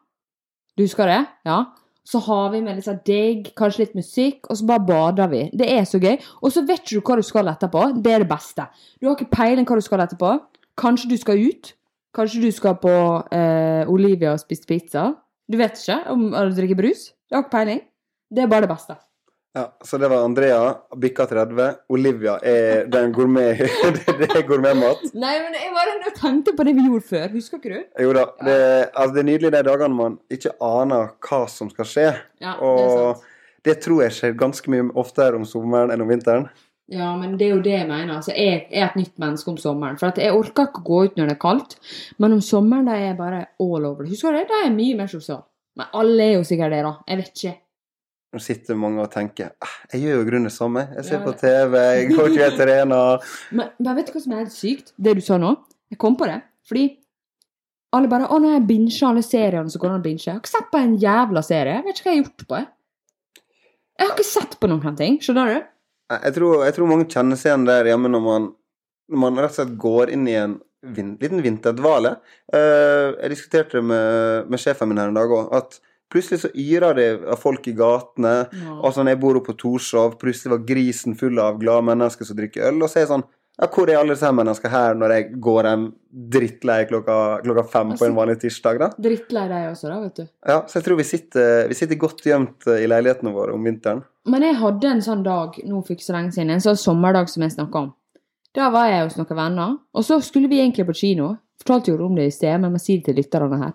Du 0.77 0.85
husker 0.85 1.07
det? 1.11 1.27
Ja? 1.45 1.65
Så 2.07 2.21
har 2.23 2.53
vi 2.53 2.61
med 2.63 2.79
litt 2.79 2.87
sånn 2.87 3.01
digg, 3.07 3.49
kanskje 3.59 3.83
litt 3.83 3.97
musikk, 3.99 4.45
og 4.47 4.59
så 4.59 4.67
bare 4.69 4.85
bader 4.87 5.31
vi. 5.33 5.41
Det 5.51 5.67
er 5.75 5.89
så 5.89 5.99
gøy. 5.99 6.15
Og 6.39 6.53
så 6.55 6.63
vet 6.69 6.85
du 6.87 7.01
hva 7.01 7.17
du 7.19 7.25
skal 7.27 7.51
etterpå. 7.51 7.89
Det 8.03 8.13
er 8.15 8.23
det 8.23 8.31
beste. 8.31 8.69
Du 9.01 9.09
har 9.09 9.17
ikke 9.17 9.33
peiling 9.35 9.67
hva 9.67 9.79
du 9.81 9.85
skal 9.85 10.05
etterpå. 10.05 10.37
Kanskje 10.79 11.11
du 11.11 11.17
skal 11.19 11.43
ut. 11.43 11.73
Kanskje 12.17 12.45
du 12.45 12.51
skal 12.55 12.79
på 12.81 12.95
eh, 13.35 13.83
Olivia 13.91 14.37
og 14.37 14.45
spise 14.45 14.69
pizza. 14.69 15.11
Du 15.51 15.59
vet 15.59 15.75
ikke 15.79 15.99
om 16.15 16.29
du 16.31 16.55
drikker 16.55 16.79
brus. 16.79 17.11
Du 17.27 17.37
har 17.37 17.45
ikke 17.45 17.57
peiling. 17.59 17.83
Det 18.31 18.45
er 18.45 18.55
bare 18.55 18.67
det 18.67 18.73
beste. 18.73 18.97
Ja, 19.57 19.77
Så 19.81 19.99
det 19.99 20.09
var 20.13 20.25
Andrea, 20.25 20.75
bikka 21.01 21.25
30. 21.27 21.71
Olivia 21.89 22.35
er 22.45 22.85
den 22.93 23.13
gourmet... 23.13 23.57
det 24.19 24.27
er 24.29 24.43
gourmetmat. 24.45 25.07
Nei, 25.17 25.33
men 25.41 25.57
jeg 25.57 25.71
bare 25.73 26.13
tenkte 26.19 26.53
på 26.59 26.67
det 26.69 26.75
vi 26.77 26.85
gjorde 26.85 27.07
før. 27.09 27.31
Husker 27.33 27.63
ikke 27.63 27.73
du? 27.73 27.87
Jo 28.05 28.13
da. 28.13 28.27
Det, 28.45 28.59
altså, 28.93 29.15
det 29.15 29.23
er 29.23 29.29
nydelig 29.31 29.53
de 29.55 29.63
dagene 29.71 29.97
man 29.97 30.19
ikke 30.37 30.53
aner 30.61 31.09
hva 31.25 31.41
som 31.49 31.73
skal 31.73 31.89
skje. 31.89 32.07
Ja, 32.45 32.53
Og 32.61 33.25
det 33.65 33.79
tror 33.87 34.05
jeg 34.05 34.19
skjer 34.19 34.37
ganske 34.45 34.77
mye 34.77 34.91
oftere 35.01 35.41
om 35.41 35.49
sommeren 35.49 35.95
enn 35.95 36.05
om 36.05 36.13
vinteren. 36.13 36.51
Ja, 36.93 37.15
men 37.17 37.39
det 37.41 37.49
er 37.49 37.57
jo 37.57 37.63
det 37.65 37.79
jeg 37.79 37.89
mener. 37.89 38.19
Altså, 38.21 38.37
jeg 38.37 38.67
er 38.69 38.91
et 38.91 39.01
nytt 39.01 39.17
menneske 39.19 39.51
om 39.51 39.57
sommeren. 39.59 39.97
For 39.97 40.21
jeg 40.21 40.37
orker 40.37 40.69
ikke 40.69 40.85
å 40.85 40.89
gå 40.93 41.05
ut 41.09 41.17
når 41.17 41.33
det 41.33 41.41
er 41.41 41.45
kaldt. 41.49 41.79
Men 42.21 42.37
om 42.37 42.45
sommeren 42.45 42.93
da 42.93 43.01
er 43.01 43.09
jeg 43.09 43.23
bare 43.25 43.47
all 43.57 43.89
over. 43.89 44.05
Husker 44.05 44.37
du 44.37 44.43
det? 44.43 44.51
Da 44.53 44.61
er 44.61 44.69
jeg 44.69 44.77
mye 44.77 45.01
mer 45.01 45.09
sosial. 45.11 45.47
Men 45.81 45.97
alle 45.97 46.29
er 46.29 46.37
jo 46.37 46.45
sikkert 46.45 46.77
det, 46.77 46.85
da. 46.85 46.99
Jeg 47.09 47.25
vet 47.25 47.33
ikke. 47.41 47.61
Nå 48.35 48.41
sitter 48.43 48.77
mange 48.79 49.01
og 49.05 49.11
tenker 49.13 49.53
«Ah, 49.63 49.75
jeg 49.93 50.03
gjør 50.03 50.17
jo 50.19 50.23
i 50.25 50.29
grunnen 50.29 50.49
det 50.51 50.55
samme. 50.57 50.83
Jeg 50.99 51.05
ser 51.07 51.21
Ja, 51.21 51.25
på 51.25 51.33
TV, 51.39 51.77
jeg 51.79 52.09
går 52.11 52.31
ikke 52.33 52.49
til 52.57 52.65
arena. 52.67 53.01
Men, 53.55 53.71
men 53.79 53.97
vet 53.97 54.09
du 54.11 54.17
hva 54.17 54.23
som 54.25 54.35
er 54.35 54.43
helt 54.43 54.55
sykt? 54.57 54.93
Det 54.99 55.15
du 55.17 55.23
sa 55.25 55.39
nå? 55.41 55.53
Jeg 55.95 56.01
kom 56.03 56.19
på 56.19 56.27
det. 56.29 56.41
Fordi 56.67 56.87
alle 57.97 58.11
bare 58.11 58.27
'Å, 58.27 58.41
nå 58.43 58.51
har 58.51 58.59
jeg 58.59 58.67
binget 58.69 58.99
alle 59.07 59.23
seriene 59.25 59.71
som 59.71 59.81
går 59.81 59.95
an 59.95 60.01
å 60.01 60.05
binge'. 60.05 60.27
Jeg 60.27 60.35
har 60.35 60.43
ikke 60.43 60.53
sett 60.57 60.71
på 60.75 60.83
en 60.83 60.99
jævla 61.01 61.43
serie. 61.47 61.79
Jeg 61.79 61.87
vet 61.87 61.97
ikke 62.01 62.09
hva 62.11 62.13
jeg 62.13 62.19
har 62.19 62.25
gjort 62.27 62.47
på. 62.51 62.59
Jeg, 62.61 62.69
jeg 63.97 64.07
har 64.09 64.15
ikke 64.17 64.29
sett 64.35 64.61
på 64.61 64.71
noen 64.75 64.97
ting. 65.01 65.19
Skjønner 65.23 65.55
du? 65.55 65.73
Jeg 66.17 66.35
tror, 66.37 66.65
jeg 66.67 66.75
tror 66.77 66.91
mange 66.91 67.09
kjenner 67.11 67.39
seg 67.41 67.51
igjen 67.53 67.67
der 67.67 67.89
hjemme 67.91 68.11
når 68.13 68.23
man, 68.27 68.53
når 69.11 69.23
man 69.23 69.39
rett 69.43 69.55
og 69.55 69.59
slett 69.61 69.77
går 69.81 70.13
inn 70.15 70.29
i 70.29 70.37
en 70.39 70.59
vin, 70.83 71.17
liten 71.23 71.43
vinterdvale. 71.43 72.17
Eh, 72.53 73.15
jeg 73.23 73.33
diskuterte 73.33 73.79
det 73.81 73.85
med, 73.87 74.51
med 74.51 74.63
sjefen 74.63 74.91
min 74.91 75.01
her 75.03 75.11
en 75.11 75.19
dag 75.19 75.33
òg, 75.35 75.49
at 75.57 75.81
plutselig 76.13 76.41
så 76.45 76.51
yra 76.55 76.93
det 76.97 77.09
av 77.27 77.41
folk 77.41 77.67
i 77.69 77.75
gatene. 77.77 78.35
Og 78.81 78.97
når 78.97 79.13
Jeg 79.15 79.21
bor 79.23 79.39
oppe 79.41 79.53
på 79.53 79.61
Torshov, 79.65 80.19
plutselig 80.21 80.53
var 80.55 80.67
grisen 80.69 81.17
full 81.19 81.39
av 81.43 81.59
glade 81.61 81.87
mennesker 81.89 82.29
som 82.29 82.37
drikker 82.39 82.69
øl. 82.71 82.83
Og 82.83 82.91
så 82.91 83.01
er 83.01 83.07
jeg 83.07 83.13
sånn 83.15 83.27
ja, 83.57 83.67
Hvor 83.73 83.89
er 83.89 83.97
alle 83.97 84.13
disse 84.13 84.29
menneskene 84.37 84.69
her 84.73 84.99
når 85.01 85.13
jeg 85.15 85.29
går 85.41 85.65
hjem 85.71 85.85
drittlei 86.33 86.83
klokka, 86.91 87.15
klokka 87.45 87.63
fem 87.73 87.95
på 87.97 88.05
en 88.05 88.19
vanlig 88.19 88.35
tirsdag? 88.43 88.81
da? 88.83 88.89
Drittlei 89.01 89.47
deg 89.49 89.71
også, 89.71 89.89
da, 89.89 90.01
vet 90.03 90.21
du. 90.21 90.27
Ja, 90.45 90.59
Så 90.69 90.79
jeg 90.79 90.85
tror 90.85 90.99
vi 91.01 91.07
sitter, 91.09 91.69
vi 91.71 91.79
sitter 91.79 92.01
godt 92.03 92.21
gjemt 92.27 92.69
eh, 92.69 92.83
i 92.85 92.91
leilighetene 92.91 93.33
våre 93.33 93.57
om 93.57 93.65
vinteren. 93.65 94.05
Men 94.29 94.45
jeg 94.45 94.59
hadde 94.61 94.91
en 94.91 95.01
sånn 95.07 95.25
dag 95.25 95.57
nå 95.65 95.81
for 95.87 95.97
ikke 95.97 96.05
så 96.05 96.19
lenge 96.19 96.37
siden, 96.37 96.53
en 96.53 96.65
sånn 96.67 96.77
sommerdag 96.77 97.33
som 97.33 97.47
jeg 97.47 97.57
snakka 97.57 97.85
om. 97.87 97.91
Da 98.57 98.69
var 98.73 98.91
jeg 98.91 99.07
hos 99.07 99.17
noen 99.17 99.37
venner, 99.41 99.75
og 99.93 100.05
så 100.05 100.21
skulle 100.25 100.49
vi 100.53 100.61
egentlig 100.61 100.87
på 100.89 100.97
kino. 100.97 101.33
Fortalte 101.61 101.93
jo 101.93 102.07
om 102.07 102.17
det 102.17 102.29
i 102.29 102.35
sted, 102.35 102.61
men 102.61 102.73
må 102.73 102.81
si 102.81 102.99
det 102.99 103.09
til 103.09 103.19
lytterne 103.23 103.59
her. 103.63 103.73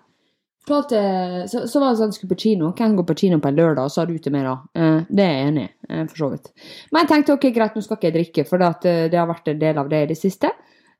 Fortalte, 0.62 0.98
så, 1.50 1.64
så 1.66 1.80
var 1.82 1.90
det 1.90 1.98
sånn 1.98 2.12
skulle 2.14 2.30
på 2.30 2.42
kino. 2.44 2.68
Hvem 2.78 2.92
går 2.98 3.06
på 3.08 3.16
kino 3.24 3.38
på 3.42 3.50
en 3.50 3.56
lørdag? 3.58 3.88
Og 3.88 3.90
så 3.90 4.02
har 4.02 4.10
du 4.10 4.18
til 4.22 4.34
meg 4.34 4.44
da. 4.46 4.52
Eh, 4.78 4.98
det 5.08 5.24
er 5.24 5.32
jeg 5.32 5.48
enig 5.48 5.64
i, 5.64 5.72
eh, 5.88 6.04
for 6.06 6.20
så 6.20 6.28
vidt. 6.34 6.52
Men 6.92 7.02
jeg 7.02 7.10
tenkte 7.10 7.34
ok, 7.34 7.48
greit, 7.56 7.74
nå 7.74 7.82
skal 7.82 7.98
ikke 7.98 8.08
jeg 8.10 8.16
drikke, 8.18 8.44
for 8.46 8.62
det, 8.62 8.70
eh, 8.86 9.08
det 9.10 9.18
har 9.18 9.26
vært 9.30 9.50
en 9.50 9.58
del 9.64 9.82
av 9.82 9.90
det 9.90 10.04
i 10.04 10.10
det 10.12 10.18
siste. 10.20 10.52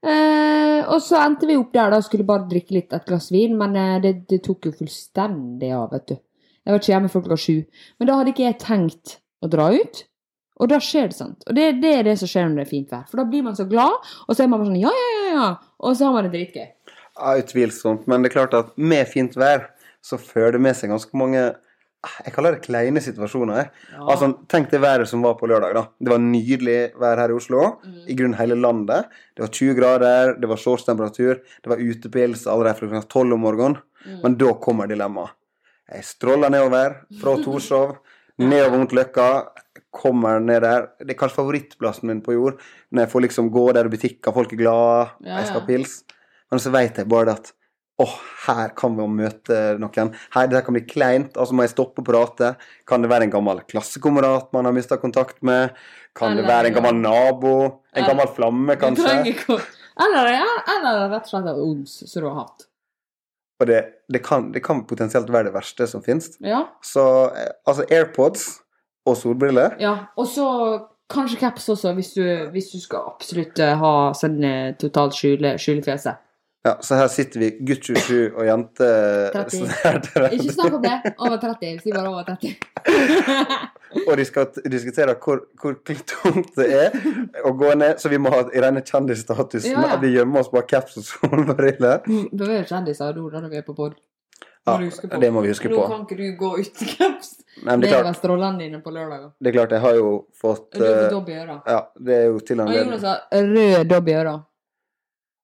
Eh, 0.02 0.80
og 0.90 0.98
så 0.98 1.20
endte 1.22 1.46
vi 1.46 1.54
opp 1.60 1.70
der 1.76 1.94
da, 1.94 2.00
skulle 2.02 2.26
bare 2.26 2.48
drikke 2.50 2.74
litt 2.74 2.94
et 2.96 3.06
glass 3.06 3.30
vin, 3.30 3.54
men 3.58 3.78
eh, 3.78 3.98
det, 4.02 4.16
det 4.30 4.40
tok 4.42 4.66
jo 4.66 4.74
fullstendig 4.80 5.70
av, 5.78 5.92
vet 5.94 6.08
du. 6.10 6.16
Jeg 6.62 6.74
var 6.74 6.82
ikke 6.82 6.92
hjemme 6.92 7.10
før 7.12 7.24
klokka 7.26 7.42
sju. 7.42 7.84
Men 7.98 8.08
da 8.10 8.16
hadde 8.18 8.34
ikke 8.34 8.48
jeg 8.48 8.58
tenkt 8.62 9.20
å 9.42 9.50
dra 9.50 9.70
ut. 9.74 10.02
Og 10.62 10.68
da 10.70 10.78
skjer 10.82 11.08
det, 11.10 11.16
sant. 11.16 11.46
Og 11.48 11.56
det, 11.56 11.68
det 11.82 11.90
er 11.96 12.06
det 12.06 12.18
som 12.20 12.30
skjer 12.30 12.46
når 12.46 12.60
det 12.60 12.66
er 12.66 12.70
fint 12.70 12.92
vær. 12.92 13.06
For 13.10 13.22
da 13.22 13.26
blir 13.30 13.46
man 13.46 13.56
så 13.58 13.66
glad, 13.70 13.94
og 14.26 14.34
så 14.34 14.44
er 14.44 14.50
man 14.50 14.62
bare 14.62 14.70
sånn 14.70 14.82
ja, 14.82 14.92
ja, 14.94 15.10
ja, 15.14 15.32
ja. 15.32 15.48
Og 15.82 15.96
så 15.98 16.06
har 16.06 16.14
man 16.14 16.28
det 16.28 16.34
dritgøy. 16.36 16.68
Ja, 17.18 17.34
Utvilsomt. 17.42 18.06
Men 18.08 18.22
det 18.22 18.30
er 18.32 18.38
klart 18.40 18.54
at 18.56 18.72
med 18.78 19.06
fint 19.10 19.34
vær 19.36 19.68
så 20.02 20.18
fører 20.18 20.52
det 20.56 20.60
med 20.64 20.74
seg 20.74 20.90
ganske 20.90 21.14
mange 21.18 21.42
ah, 22.02 22.14
Jeg 22.24 22.32
kaller 22.34 22.56
det 22.56 22.64
kleine 22.64 22.98
situasjoner. 23.04 23.56
jeg. 23.60 23.68
Altså, 24.00 24.32
Tenk 24.50 24.70
det 24.72 24.80
været 24.82 25.06
som 25.08 25.22
var 25.22 25.34
på 25.38 25.46
lørdag. 25.46 25.74
da. 25.76 25.84
Det 26.00 26.10
var 26.10 26.18
nydelig 26.18 26.78
vær 26.98 27.20
her 27.20 27.30
i 27.30 27.36
Oslo. 27.36 27.60
I 28.08 28.16
grunnen 28.18 28.34
hele 28.38 28.56
landet. 28.58 29.06
Det 29.36 29.44
var 29.44 29.52
20 29.52 29.74
grader, 29.78 30.34
det 30.40 30.48
var 30.48 30.56
shortstemperatur, 30.56 31.38
det 31.62 31.70
var 31.70 31.76
utepils 31.84 32.46
allerede 32.46 32.74
fra 32.80 32.88
klokka 32.88 33.08
12 33.08 33.32
om 33.36 33.40
morgenen. 33.40 33.76
Men 34.24 34.34
da 34.40 34.52
kommer 34.58 34.88
dilemmaet. 34.90 35.30
Jeg 35.92 36.04
stråler 36.08 36.50
nedover 36.50 36.96
fra 37.20 37.36
Torshov, 37.44 37.96
nedover 38.38 38.78
mot 38.78 38.92
Løkka. 38.92 39.28
Kommer 39.92 40.40
ned 40.40 40.62
der. 40.64 40.86
Det 41.04 41.12
er 41.12 41.18
kanskje 41.20 41.36
favorittplassen 41.36 42.08
min 42.08 42.22
på 42.24 42.32
jord. 42.32 42.58
Når 42.90 43.02
jeg 43.04 43.10
får 43.12 43.20
liksom 43.26 43.50
gå 43.52 43.64
der 43.76 43.84
i 43.84 43.92
butikker, 43.92 44.32
folk 44.32 44.52
er 44.54 44.56
glade, 44.56 45.10
Ja, 45.20 45.36
jeg 45.42 45.46
skal 45.50 45.60
ha 45.60 45.66
pils. 45.68 45.98
Men 46.52 46.60
så 46.60 46.72
vet 46.74 47.00
jeg 47.00 47.08
bare 47.08 47.30
det 47.30 47.36
at 47.40 47.52
åh, 48.02 48.14
her 48.46 48.72
kan 48.76 48.96
vi 48.96 49.06
møte 49.08 49.58
noen. 49.80 50.10
Her, 50.34 50.48
det 50.50 50.62
kan 50.66 50.76
bli 50.76 50.84
kleint. 50.88 51.36
Altså 51.36 51.56
må 51.56 51.66
jeg 51.66 51.74
stoppe 51.74 52.02
og 52.02 52.08
prate. 52.08 52.54
Kan 52.88 53.04
det 53.04 53.10
være 53.12 53.28
en 53.28 53.34
gammel 53.34 53.62
klassekamerat 53.68 54.50
man 54.56 54.68
har 54.68 54.74
mista 54.76 54.98
kontakt 55.00 55.40
med? 55.46 55.76
Kan 56.18 56.36
det 56.36 56.44
være 56.48 56.70
en 56.70 56.76
gammel 56.76 56.98
nabo? 57.00 57.54
En 57.92 58.02
eller, 58.02 58.10
gammel 58.10 58.34
flamme, 58.36 58.76
kanskje? 58.80 59.14
Eller, 60.02 60.28
eller 60.72 61.02
rett 61.12 61.26
og 61.28 61.32
slett 61.34 61.48
et 61.50 61.58
ons 61.60 61.96
som 62.08 62.24
du 62.24 62.28
har 62.30 62.38
hatt. 62.42 62.66
Og 63.60 63.68
det, 63.68 63.80
det, 64.10 64.22
kan, 64.24 64.48
det 64.54 64.62
kan 64.64 64.80
potensielt 64.88 65.28
være 65.30 65.50
det 65.50 65.54
verste 65.54 65.86
som 65.86 66.02
finnes. 66.04 66.32
Ja. 66.42 66.64
Så 66.84 67.04
eh, 67.36 67.52
altså 67.68 67.86
AirPods 67.92 68.46
og 69.06 69.16
solbriller 69.18 69.76
ja. 69.82 69.92
Og 70.16 70.26
så 70.30 70.46
kanskje 71.12 71.38
caps 71.40 71.68
også, 71.74 71.92
hvis 71.94 72.12
du, 72.16 72.24
hvis 72.54 72.72
du 72.72 72.80
skal 72.80 73.06
absolutt 73.12 73.60
eh, 73.62 73.76
ha 73.78 73.94
sånn 74.16 74.40
totalt 74.80 75.14
skjule, 75.16 75.54
skjule 75.60 75.84
fjeset. 75.84 76.20
Ja, 76.62 76.76
så 76.80 76.94
her 76.94 77.08
sitter 77.10 77.40
vi, 77.42 77.48
gutt 77.66 77.82
27 77.88 78.36
og 78.38 78.44
jente 78.46 78.86
30. 79.34 79.56
sånn 79.58 80.26
Ikke 80.36 80.52
snakk 80.54 80.76
om 80.76 80.84
det. 80.84 80.92
Over 81.16 81.40
30. 81.42 81.80
Si 81.82 81.94
bare 81.94 82.12
over 82.12 82.22
30. 82.28 82.52
Og 84.08 84.14
de 84.16 84.24
skal 84.24 84.46
diskutere 84.70 85.16
hvor, 85.20 85.42
hvor 85.60 85.74
tungt 85.84 86.54
det 86.56 86.68
er 86.72 86.94
å 87.44 87.50
gå 87.58 87.74
ned, 87.76 87.98
så 88.00 88.08
vi 88.08 88.20
må 88.22 88.30
ha 88.32 88.44
rene 88.46 88.80
kjendisstatusen. 88.86 89.74
Ja, 89.74 89.82
ja. 89.82 89.96
At 89.96 90.04
vi 90.04 90.14
gjemmer 90.14 90.40
oss 90.40 90.48
bak 90.54 90.70
caps 90.70 90.96
og 91.02 91.04
solbriller. 91.10 92.00
Da 92.32 92.48
er 92.48 92.62
jo 92.62 92.64
kjendiser 92.70 93.18
nå 93.18 93.26
når 93.34 93.50
vi 93.52 93.60
er 93.60 93.66
på 93.66 93.74
pod. 93.76 93.98
Ja, 94.62 94.76
du 94.78 95.18
det 95.18 95.32
må 95.34 95.42
vi 95.42 95.50
huske 95.50 95.66
på. 95.66 95.74
Nå 95.74 95.88
kan 95.90 96.06
ikke 96.06 96.16
du 96.20 96.24
gå 96.38 96.52
uten 96.62 96.92
caps. 96.94 97.34
Nei, 97.66 97.74
det 97.82 97.90
Det 97.90 97.98
er 97.98 98.06
er 98.06 98.16
strålene 98.16 98.62
dine 98.62 98.78
på 98.80 98.94
lørdager. 98.94 99.32
det 99.42 99.50
er 99.50 99.56
klart 99.58 99.74
jeg 99.74 99.82
har 99.82 99.98
jo 99.98 100.12
fått 100.40 100.78
Rød 100.78 100.88
eh, 100.88 101.10
dobb 101.10 101.28
i 101.28 101.36
øra. 101.42 101.58
Ja, 101.66 101.80
det 101.98 102.14
er 102.16 102.24
jo 102.30 102.38
til 102.38 102.60
og 102.62 102.68
med 102.70 102.78
Jonas 102.78 103.02
har 103.02 103.18
rød 103.50 103.88
dobb 103.90 104.08
i 104.08 104.14
øra. 104.22 104.36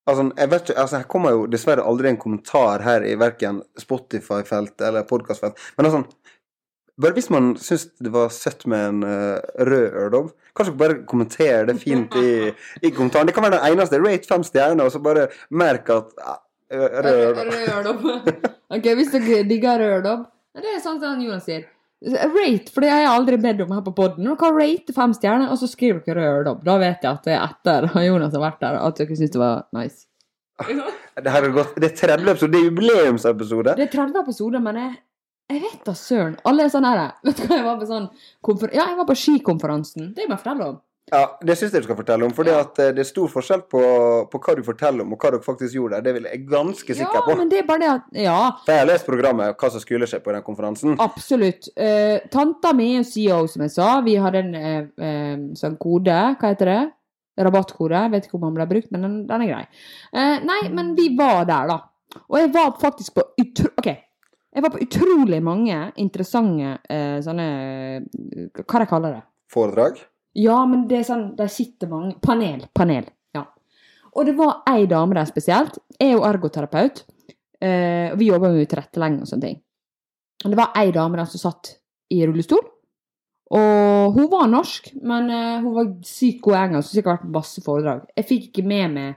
Altså, 0.08 0.24
jeg 0.38 0.50
vet 0.50 0.70
ikke, 0.70 0.80
altså, 0.80 1.00
her 1.02 1.08
kommer 1.12 1.34
jo 1.34 1.46
dessverre 1.52 1.84
aldri 1.84 2.08
en 2.08 2.20
kommentar 2.20 2.84
her 2.86 3.04
i 3.04 3.12
verken 3.20 3.60
Spotify-felt 3.80 4.80
eller 4.88 5.04
podkast-felt. 5.08 5.60
Men 5.76 5.88
altså, 5.90 6.02
bare 6.98 7.14
hvis 7.14 7.28
man 7.30 7.52
syns 7.60 7.86
det 8.00 8.12
var 8.14 8.32
søtt 8.34 8.64
med 8.70 8.86
en 8.88 9.02
uh, 9.04 9.36
rød 9.68 9.98
ørdom, 10.02 10.30
kanskje 10.56 10.74
bare 10.80 10.98
kommentere 11.06 11.66
det 11.68 11.76
fint 11.82 12.16
i, 12.18 12.48
i 12.82 12.90
kommentaren. 12.90 13.28
Det 13.28 13.36
kan 13.36 13.46
være 13.46 13.58
den 13.58 13.72
eneste. 13.72 14.00
Rate 14.02 14.32
fem 14.32 14.46
stjerner, 14.48 14.88
og 14.88 14.94
så 14.94 15.02
bare 15.04 15.28
merk 15.50 15.92
at 15.94 16.16
ja, 16.18 16.38
rød 17.04 17.42
ørdom. 17.76 18.08
Ok, 18.76 18.84
hvis 18.98 19.12
dere 19.14 19.44
digger 19.48 19.78
rød 19.80 19.98
ørdom, 19.98 20.24
Det 20.58 20.72
er 20.74 20.80
sånn 20.82 20.98
som 21.00 21.20
Jonas 21.22 21.46
sier. 21.46 21.68
Rate, 21.98 22.70
for 22.70 22.84
det 22.84 22.92
har 22.92 23.00
jeg 23.02 23.10
aldri 23.10 23.38
bedt 23.42 23.64
om 23.64 23.72
her 23.74 23.82
på 23.82 23.92
poden. 23.96 24.28
Dere 24.28 24.52
rate 24.54 24.94
fem 24.94 25.14
stjerner, 25.16 25.50
og 25.50 25.58
så 25.58 25.66
skriver 25.66 26.04
dere 26.06 26.28
rød 26.36 26.44
dobb. 26.46 26.60
Da 26.66 26.76
vet 26.78 27.02
jeg 27.02 27.10
at 27.10 27.26
det 27.26 27.34
er 27.34 27.42
etter 27.48 27.88
Jonas 28.06 28.36
har 28.36 28.44
vært 28.44 28.60
der, 28.62 28.78
at 28.78 29.00
dere 29.00 29.18
syns 29.18 29.34
det 29.34 29.42
var 29.42 29.66
nice. 29.74 30.06
Det 31.18 31.32
her 31.34 31.42
er 31.48 31.50
godt. 31.50 31.74
det 31.82 31.88
er 31.88 31.94
30 31.98 32.30
episode, 32.30 32.52
det 32.52 32.58
er 32.60 32.66
jubileumsepisode. 32.68 33.72
Det 33.74 33.88
er 33.88 33.90
30 33.90 34.20
episoder, 34.20 34.62
men 34.62 34.76
jeg, 34.78 34.92
jeg 35.50 35.62
vet 35.64 35.80
da 35.88 35.94
søren. 35.98 36.36
Alle 36.46 36.66
er 36.66 36.70
sånn 36.70 36.86
her 36.86 37.00
Vet 37.26 37.40
du 37.40 37.48
hva, 37.48 37.56
jeg 37.56 37.64
var 37.66 37.80
på 37.80 37.88
sånn 37.88 38.06
konfer 38.46 38.70
Ja, 38.70 38.84
jeg 38.92 39.00
var 39.00 39.08
på 39.08 39.16
skikonferansen. 39.18 40.12
Det 40.14 40.28
må 40.28 40.36
jeg 40.36 40.42
fortelle 40.44 40.68
om. 40.70 40.76
Ja, 41.12 41.22
Det 41.40 41.56
syns 41.56 41.72
jeg 41.72 41.82
du 41.82 41.86
skal 41.88 41.96
fortelle 41.98 42.26
om, 42.26 42.32
for 42.36 42.48
at 42.52 42.78
eh, 42.82 42.90
det 42.96 43.02
er 43.04 43.08
stor 43.08 43.30
forskjell 43.32 43.62
på, 43.70 43.80
på 44.32 44.40
hva 44.44 44.54
du 44.58 44.62
forteller 44.66 45.04
om, 45.04 45.14
og 45.14 45.22
hva 45.22 45.30
dere 45.34 45.44
faktisk 45.44 45.74
gjorde 45.78 45.96
der. 45.98 46.04
Det 46.06 46.14
vil 46.18 46.28
jeg 46.28 46.42
ganske 46.50 46.96
sikker 47.00 47.24
på. 47.24 47.32
Ja, 47.34 47.38
men 47.40 47.52
det 47.52 47.62
er 47.62 47.68
bare 47.68 47.82
det 47.82 47.90
at 47.92 48.20
Ja, 48.24 48.38
For 48.64 48.74
jeg 48.74 48.82
har 48.84 48.90
lest 48.90 49.08
programmet, 49.08 49.56
hva 49.56 49.70
som 49.72 49.84
skulle 49.84 50.08
skje 50.10 50.20
på 50.24 50.34
den 50.36 50.44
konferansen. 50.46 50.96
absolutt. 51.00 51.70
Eh, 51.76 52.18
tanta 52.32 52.72
mi 52.76 52.90
er 52.98 53.06
CEO, 53.08 53.46
som 53.48 53.64
jeg 53.64 53.74
sa. 53.76 54.00
Vi 54.04 54.16
hadde 54.20 54.42
en 54.44 54.54
eh, 54.54 54.80
eh, 55.08 55.36
sånn 55.58 55.78
kode. 55.80 56.18
Hva 56.38 56.52
heter 56.52 56.72
det? 56.72 56.80
Rabattkode. 57.38 57.94
Jeg 58.04 58.10
vet 58.16 58.26
ikke 58.26 58.34
om 58.40 58.48
den 58.48 58.56
ble 58.58 58.66
brukt, 58.66 58.90
men 58.90 59.06
den, 59.06 59.16
den 59.28 59.46
er 59.46 59.52
grei. 59.52 59.64
Eh, 60.12 60.36
nei, 60.44 60.60
men 60.74 60.92
vi 60.98 61.12
var 61.16 61.44
der, 61.48 61.70
da. 61.70 61.78
Og 62.26 62.38
jeg 62.40 62.52
var 62.54 62.74
faktisk 62.80 63.14
på 63.20 63.24
utro... 63.38 63.70
OK. 63.78 63.90
Jeg 64.58 64.64
var 64.64 64.72
på 64.74 64.80
utrolig 64.82 65.38
mange 65.44 65.76
interessante 66.00 66.78
eh, 66.90 67.18
sånne 67.22 67.44
Hva 68.56 68.80
jeg 68.82 68.88
kaller 68.90 69.18
det? 69.18 69.20
Foredrag. 69.52 70.00
Ja, 70.38 70.58
men 70.70 70.86
det 70.90 71.00
er 71.00 71.06
sånn 71.08 71.30
Der 71.38 71.50
sitter 71.50 71.90
mange 71.90 72.16
Panel. 72.22 72.66
Panel. 72.76 73.08
Ja. 73.34 73.44
Og 74.14 74.28
det 74.28 74.36
var 74.38 74.62
ei 74.70 74.86
dame 74.90 75.18
der 75.18 75.28
spesielt. 75.30 75.80
Jeg 75.98 76.12
er 76.12 76.16
jo 76.16 76.26
ergoterapeut. 76.28 77.04
Eh, 77.58 78.14
vi 78.18 78.30
jobber 78.30 78.54
med 78.54 78.68
tilrettelegging 78.70 79.22
og 79.24 79.30
sånne 79.30 79.48
ting. 79.48 79.60
Det 80.44 80.58
var 80.58 80.76
ei 80.78 80.92
dame 80.94 81.18
der 81.18 81.30
som 81.30 81.42
satt 81.42 81.72
i 82.14 82.20
rullestol. 82.22 82.62
Og 83.58 84.14
hun 84.14 84.28
var 84.30 84.50
norsk, 84.50 84.92
men 85.02 85.30
eh, 85.32 85.56
hun 85.64 85.74
var 85.74 85.90
sykt 86.06 86.42
god 86.44 86.54
i 86.54 86.60
engelsk. 86.60 86.90
Har 86.92 86.98
sikkert 86.98 87.14
vært 87.14 87.26
på 87.26 87.34
masse 87.38 87.64
foredrag. 87.64 88.04
Jeg 88.14 88.28
fikk 88.28 88.48
ikke 88.50 88.68
med 88.68 88.94
meg 88.94 89.16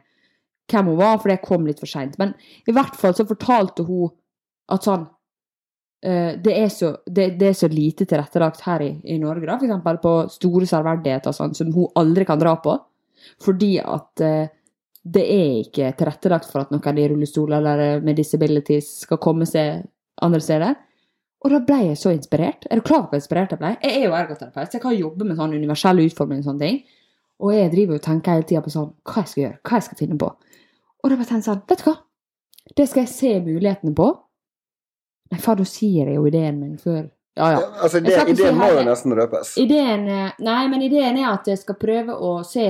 hvem 0.72 0.92
hun 0.94 1.02
var, 1.02 1.18
for 1.20 1.34
jeg 1.34 1.44
kom 1.44 1.68
litt 1.68 1.82
for 1.84 1.92
seint. 1.92 2.18
Men 2.22 2.34
i 2.66 2.74
hvert 2.76 2.96
fall 2.98 3.14
så 3.18 3.28
fortalte 3.28 3.86
hun 3.86 4.14
at 4.72 4.88
sånn 4.88 5.06
det, 6.02 6.54
er 6.58 6.70
så, 6.74 6.96
det, 7.06 7.28
det 7.38 7.52
er 7.52 7.58
så 7.58 7.68
lite 7.70 8.08
tilrettelagt 8.10 8.64
her 8.66 8.82
i, 8.82 8.92
i 9.14 9.20
Norge, 9.22 9.46
da, 9.46 9.60
eksempel 9.62 10.00
på 10.02 10.14
store 10.34 10.66
serverdigheter 10.70 11.36
sånn, 11.36 11.54
som 11.58 11.70
hun 11.76 11.92
aldri 12.02 12.26
kan 12.26 12.42
dra 12.42 12.56
på. 12.64 12.74
Fordi 13.42 13.76
at 13.84 14.24
eh, 14.26 14.52
det 15.02 15.24
er 15.26 15.50
ikke 15.64 15.92
tilrettelagt 15.98 16.50
for 16.50 16.64
at 16.64 16.72
noen 16.74 17.02
i 17.02 17.08
rullestol 17.10 17.54
eller 17.58 17.84
eh, 17.86 18.00
med 18.06 18.20
disabilities 18.20 19.02
skal 19.06 19.22
komme 19.22 19.48
seg 19.50 19.84
andre 20.22 20.42
steder. 20.44 20.80
Og 21.42 21.50
da 21.50 21.62
ble 21.66 21.80
jeg 21.88 21.98
så 21.98 22.12
inspirert. 22.14 22.68
Er 22.70 22.78
du 22.78 22.86
klar 22.86 23.02
over 23.02 23.16
hvor 23.16 23.22
inspirert 23.22 23.54
jeg 23.56 23.62
ble? 23.62 23.74
Jeg 23.82 23.98
er 23.98 24.06
jo 24.06 24.18
ergoterapeut, 24.18 24.70
så 24.70 24.78
jeg 24.78 24.84
kan 24.84 24.98
jobbe 24.98 25.26
med 25.26 25.40
sånn 25.40 25.56
universell 25.58 26.04
utforming 26.04 26.44
og 26.44 26.50
sånne 26.52 26.68
ting. 26.68 26.82
Og 27.42 27.56
jeg 27.56 27.72
driver 27.74 27.98
og 27.98 28.04
tenker 28.06 28.36
hele 28.38 28.46
tida 28.46 28.62
på 28.62 28.74
sånn, 28.74 28.92
hva 29.10 29.24
jeg 29.24 29.32
skal 29.32 29.44
gjøre, 29.44 29.60
hva 29.66 29.80
jeg 29.80 29.88
skal 29.88 30.00
finne 30.04 30.18
på. 30.22 30.30
Og 31.02 31.10
da 31.10 31.18
bare 31.18 31.30
tenkte 31.32 31.40
jeg 31.40 31.48
sånn, 31.48 31.64
vet 31.72 31.82
du 31.82 31.88
hva? 31.88 31.96
Det 32.78 32.86
skal 32.92 33.02
jeg 33.02 33.12
se 33.16 33.32
mulighetene 33.48 33.96
på. 33.98 34.12
Nei, 35.32 35.40
faen, 35.40 35.60
da 35.62 35.66
sier 35.68 36.12
jo 36.12 36.28
ideen 36.28 36.60
min 36.60 36.78
før. 36.82 37.06
Ja, 37.40 37.52
ja. 37.54 37.60
Altså, 37.80 38.02
det, 38.04 38.18
ideen 38.28 38.58
må 38.60 38.68
jo 38.74 38.82
nesten 38.84 39.14
røpes. 39.16 39.54
Ideen, 39.62 40.04
eh, 40.12 40.34
nei, 40.44 40.64
men 40.72 40.84
ideen 40.84 41.20
er 41.22 41.30
at 41.30 41.48
jeg 41.48 41.62
skal 41.62 41.78
prøve 41.80 42.16
å 42.16 42.34
se 42.48 42.66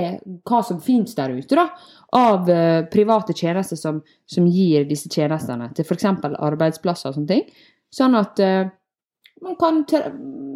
hva 0.46 0.60
som 0.66 0.78
finnes 0.84 1.18
der 1.18 1.34
ute, 1.34 1.58
da. 1.58 1.66
Av 2.12 2.50
uh, 2.52 2.84
private 2.92 3.34
tjenester 3.34 3.80
som, 3.80 4.02
som 4.28 4.48
gir 4.52 4.84
disse 4.90 5.10
tjenestene 5.10 5.70
til 5.74 5.88
f.eks. 5.88 6.06
arbeidsplasser 6.30 7.10
og 7.10 7.18
sånne 7.18 7.30
ting. 7.32 7.64
Sånn 7.96 8.18
at 8.20 8.42
uh, 8.44 8.68
man 9.42 9.58
kan 9.60 9.82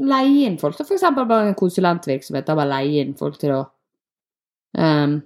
leie 0.06 0.50
inn 0.50 0.60
folk. 0.62 0.78
F.eks. 0.84 1.08
bare 1.16 1.42
en 1.48 1.58
konsulentvirksomhet. 1.58 2.46
Da 2.46 2.58
bare 2.60 2.74
leie 2.76 3.06
inn 3.06 3.16
folk 3.18 3.40
til 3.42 3.56
å 3.56 3.62
em, 4.78 5.18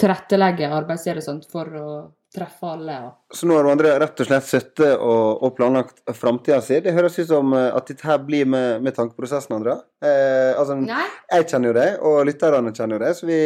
tilrettelegge 0.00 0.68
arbeidsstedet 0.76 1.24
sånt 1.24 1.46
for 1.50 1.70
å 1.80 1.88
treffe 2.36 2.68
alle. 2.68 2.92
Ja. 2.92 3.10
Så 3.32 3.46
nå 3.48 3.54
har 3.56 3.64
André 3.70 3.94
rett 4.02 4.18
og 4.20 4.26
slett 4.28 4.44
sittet 4.44 4.98
og, 5.00 5.38
og 5.46 5.54
planlagt 5.56 6.02
framtida 6.18 6.58
si. 6.60 6.82
Det 6.84 6.92
høres 6.92 7.14
ut 7.22 7.30
som 7.30 7.54
eh, 7.56 7.70
at 7.78 7.86
dette 7.88 8.04
her 8.04 8.18
blir 8.26 8.44
med, 8.52 8.82
med 8.84 8.92
tankeprosessen, 8.98 9.54
Andrea. 9.56 9.78
Eh, 10.04 10.50
altså, 10.58 10.76
Nei, 10.82 11.06
jeg 11.32 11.46
kjenner 11.48 11.70
jo 11.70 11.76
deg, 11.78 11.94
og 12.10 12.18
lytterne 12.28 12.74
kjenner 12.76 12.98
jo 12.98 13.04
deg, 13.06 13.14
så 13.16 13.30
vi 13.30 13.38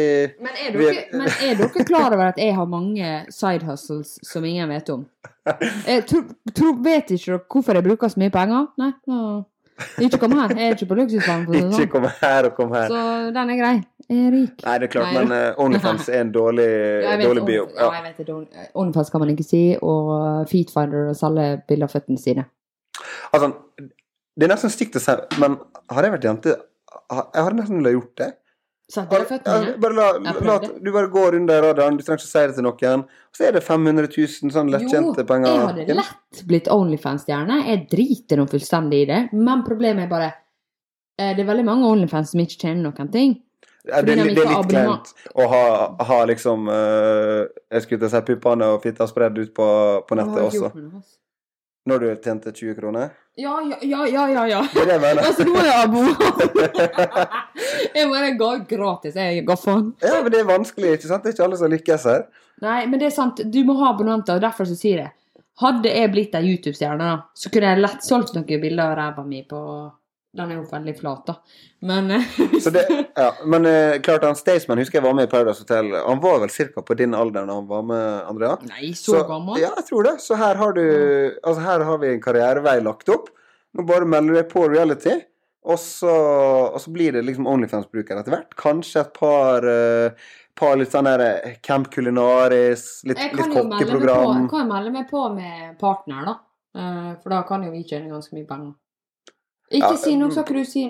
men 0.43 0.51
er, 0.65 0.75
Vi- 0.75 0.89
dere, 0.89 1.05
men 1.21 1.31
er 1.47 1.61
dere 1.61 1.85
klar 1.87 2.09
over 2.17 2.33
at 2.33 2.41
jeg 2.43 2.57
har 2.57 2.67
mange 2.73 3.13
side 3.31 3.69
hustles 3.69 4.17
som 4.27 4.49
ingen 4.49 4.67
vet 4.75 4.91
om? 4.97 5.07
Jeg 5.87 6.03
tror, 6.11 6.27
tror, 6.53 6.75
vet 6.85 7.15
ikke 7.15 7.31
dere 7.31 7.39
hvorfor 7.49 7.73
jeg 7.79 7.85
bruker 7.87 8.11
så 8.13 8.19
mye 8.21 8.29
penger? 8.33 8.67
Nei, 8.77 8.91
nå, 9.09 9.21
ikke 10.05 10.19
kom 10.21 10.35
her. 10.37 10.51
Jeg 10.53 10.67
er 10.67 10.75
ikke 10.75 10.89
på 10.91 10.97
si 10.99 11.15
det 11.55 11.61
Ikke 11.63 11.79
sånn. 11.79 11.89
kom 11.95 12.05
her 12.19 12.47
og 12.51 12.53
kom 12.59 12.75
her. 12.75 12.91
Så 12.91 12.99
den 13.33 13.49
er 13.55 13.57
grei. 13.63 13.71
Jeg 14.11 14.25
er 14.27 14.33
rik. 14.35 14.63
Nei, 14.65 14.73
det 14.81 14.87
er 14.89 14.91
klart, 14.91 15.13
Nei. 15.15 15.21
men 15.23 15.31
uh, 15.31 15.61
Onlyfans 15.63 16.09
er 16.11 16.25
en 16.25 16.33
dårlig, 16.35 16.67
Ja, 17.05 17.15
vet, 17.15 17.25
dårlig 17.29 17.45
bio. 17.47 17.67
Ja, 17.71 17.85
Ja. 17.87 18.01
jeg 18.01 18.17
vet 18.17 18.27
det. 18.27 18.65
OnlyFans 18.75 19.11
kan 19.13 19.23
man 19.23 19.31
ikke 19.31 19.47
si, 19.47 19.61
og 19.79 20.11
Feetfinder 20.51 21.13
og 21.13 21.15
selge 21.15 21.47
bilder 21.69 21.87
av 21.87 21.95
føttene 21.95 22.19
sine. 22.19 22.45
Altså, 23.31 23.53
det 23.79 24.47
er 24.47 24.51
nesten 24.51 24.73
stygt 24.73 24.99
å 24.99 25.03
si, 25.03 25.15
men 25.39 25.55
har 25.91 26.03
jeg 26.07 26.15
vært 26.17 26.27
jente 26.27 26.57
Jeg 27.11 27.43
har 27.43 27.55
nesten 27.55 27.79
villet 27.79 27.95
gjort 27.95 28.15
det. 28.19 28.29
Bare, 28.91 29.75
bare 29.79 29.95
la, 29.95 30.07
la, 30.19 30.57
du 30.59 30.89
bare 30.91 31.07
går 31.07 31.37
under 31.37 31.61
radaren, 31.63 31.95
du 31.95 32.03
trenger 32.03 32.19
ikke 32.19 32.27
å 32.27 32.31
si 32.31 32.41
det 32.49 32.55
til 32.57 32.65
noen. 32.65 33.03
Og 33.31 33.37
så 33.37 33.45
er 33.47 33.55
det 33.55 33.61
500 33.63 34.09
000 34.11 34.51
sånn 34.51 34.71
lettjente 34.73 35.23
penger. 35.27 35.47
Jo, 35.47 35.61
jeg 35.61 35.85
hadde 35.85 35.95
lett 36.01 36.41
blitt 36.49 36.67
Onlyfans-stjerne. 36.71 37.61
Jeg 37.69 37.85
driter 37.91 38.41
nå 38.41 38.47
fullstendig 38.51 39.05
i 39.05 39.07
det. 39.07 39.21
Men 39.31 39.63
problemet 39.67 40.05
er 40.05 40.11
bare 40.11 40.27
eh, 40.31 41.31
Det 41.37 41.45
er 41.45 41.47
veldig 41.53 41.67
mange 41.69 41.87
Onlyfans 41.87 42.33
som 42.33 42.43
ikke 42.43 42.59
tjener 42.65 42.83
noen 42.89 43.11
ting. 43.13 43.37
Ja, 43.87 44.01
det, 44.05 44.13
litt- 44.15 44.35
det 44.37 44.43
er 44.43 44.49
litt 44.51 44.69
kleint 44.69 45.07
å 45.33 45.45
ha, 45.49 45.61
ha 46.05 46.17
liksom 46.29 46.67
uh, 46.69 47.47
Jeg 47.73 47.81
skulle 47.85 48.03
til 48.03 48.07
å 48.07 48.11
si 48.13 48.21
puppene 48.27 48.67
og 48.75 48.83
fitta 48.83 49.07
spredd 49.09 49.39
ut 49.41 49.53
på, 49.57 49.67
på 50.05 50.17
nettet 50.19 50.43
også. 50.43 50.69
altså? 50.69 51.01
Når 51.89 52.03
du 52.03 52.09
tjente 52.21 52.51
20 52.53 52.75
kroner. 52.77 53.07
Ja, 53.41 53.55
ja, 53.65 53.79
ja, 53.81 54.03
ja, 54.05 54.25
ja. 54.29 54.43
ja. 54.51 54.59
Det 54.69 54.83
er 54.83 54.85
det 54.91 54.97
jeg 54.99 55.01
mener. 55.01 55.23
Altså, 55.31 55.47
nå 55.47 55.55
er 55.57 55.65
jeg 55.65 55.77
abo. 55.87 56.03
jeg 57.97 58.09
bare 58.11 58.29
ga 58.37 58.49
gratis. 58.69 59.15
Jeg 59.17 59.45
ga 59.47 59.55
faen. 59.57 59.87
Ja, 60.03 60.19
men 60.21 60.29
det 60.33 60.43
er 60.43 60.49
vanskelig, 60.51 60.91
ikke 60.99 61.09
sant? 61.09 61.23
Det 61.25 61.31
er 61.31 61.35
ikke 61.37 61.47
alle 61.47 61.57
som 61.57 61.71
lykkes 61.73 62.05
her. 62.11 62.27
Nei, 62.61 62.83
men 62.85 63.01
det 63.01 63.07
er 63.09 63.15
sant. 63.15 63.41
Du 63.49 63.57
må 63.65 63.73
ha 63.81 63.89
abonnenter, 63.95 64.37
og 64.37 64.45
derfor 64.45 64.69
så 64.69 64.77
sier 64.77 65.05
jeg 65.07 65.11
Hadde 65.61 65.89
jeg 65.93 66.09
blitt 66.13 66.33
ei 66.37 66.45
YouTube-stjerne, 66.47 67.07
så 67.37 67.49
kunne 67.53 67.73
jeg 67.73 67.81
lett 67.83 68.05
solgt 68.05 68.31
noen 68.33 68.45
bilder 68.61 68.85
av 68.85 68.93
ræva 68.97 69.25
mi 69.27 69.41
på 69.45 69.59
Den 70.31 70.51
er 70.53 70.61
jo 70.61 70.63
veldig 70.63 70.93
flat, 70.95 71.25
da. 71.27 71.33
Men 71.83 72.11
eh, 72.15 72.27
Så 72.63 72.71
det, 72.71 72.85
ja, 73.19 73.31
men 73.51 73.65
eh, 73.67 73.97
klart 74.03 74.23
han 74.23 74.37
Staysman 74.39 74.79
husker 74.79 75.01
jeg 75.01 75.03
var 75.03 75.15
med 75.17 75.27
i 75.27 75.31
Paradise 75.31 75.65
Hotel. 75.65 75.89
Han 76.05 76.21
var 76.23 76.39
vel 76.45 76.53
ca. 76.53 76.83
på 76.87 76.95
din 76.99 77.15
alder 77.17 77.49
da 77.49 77.57
han 77.57 77.67
var 77.67 77.81
med, 77.83 78.05
Andrea? 78.29 78.53
Nei, 78.69 78.93
så, 78.95 79.25
gammel. 79.27 79.59
Ja, 79.59 79.73
jeg 79.81 79.89
tror 79.89 80.07
det. 80.07 80.15
Så 80.23 80.39
her 80.39 80.55
har 80.61 80.77
du 80.77 80.85
Altså 81.43 81.65
her 81.65 81.83
har 81.87 81.99
vi 81.99 82.13
en 82.13 82.23
karrierevei 82.23 82.77
lagt 82.83 83.11
opp. 83.11 83.27
Nå 83.75 83.83
bare 83.87 84.07
melder 84.07 84.31
du 84.31 84.39
deg 84.39 84.47
på 84.51 84.65
reality, 84.71 85.17
og 85.67 85.77
så, 85.79 86.11
og 86.71 86.79
så 86.83 86.91
blir 86.91 87.15
det 87.15 87.21
liksom 87.27 87.47
Onlyfans-bruker 87.47 88.19
etter 88.19 88.33
hvert. 88.33 88.55
Kanskje 88.59 89.03
et 89.03 89.13
par 89.15 89.63
uh, 89.63 90.31
par 90.59 90.75
litt 90.79 90.91
sånn 90.91 91.07
der 91.07 91.55
Camp 91.63 91.87
Culinaris, 91.91 93.03
litt, 93.07 93.19
litt 93.19 93.53
kokkeprogram. 93.53 94.41
jeg 94.41 94.51
kan 94.51 94.65
jo 94.65 94.71
melde 94.73 94.95
meg 94.95 95.07
på 95.11 95.23
med 95.35 95.77
partner, 95.79 96.27
da. 96.27 96.35
For 97.23 97.31
da 97.31 97.41
kan 97.47 97.63
jo 97.63 97.71
vi 97.71 97.85
tjene 97.87 98.11
ganske 98.11 98.35
mye 98.35 98.47
penger. 98.47 98.75
Ikke 99.71 99.95
si 99.97 100.17
noe, 100.17 100.29
mm. 100.29 100.35
så 100.35 100.43
du 100.47 100.65
si 100.67 100.89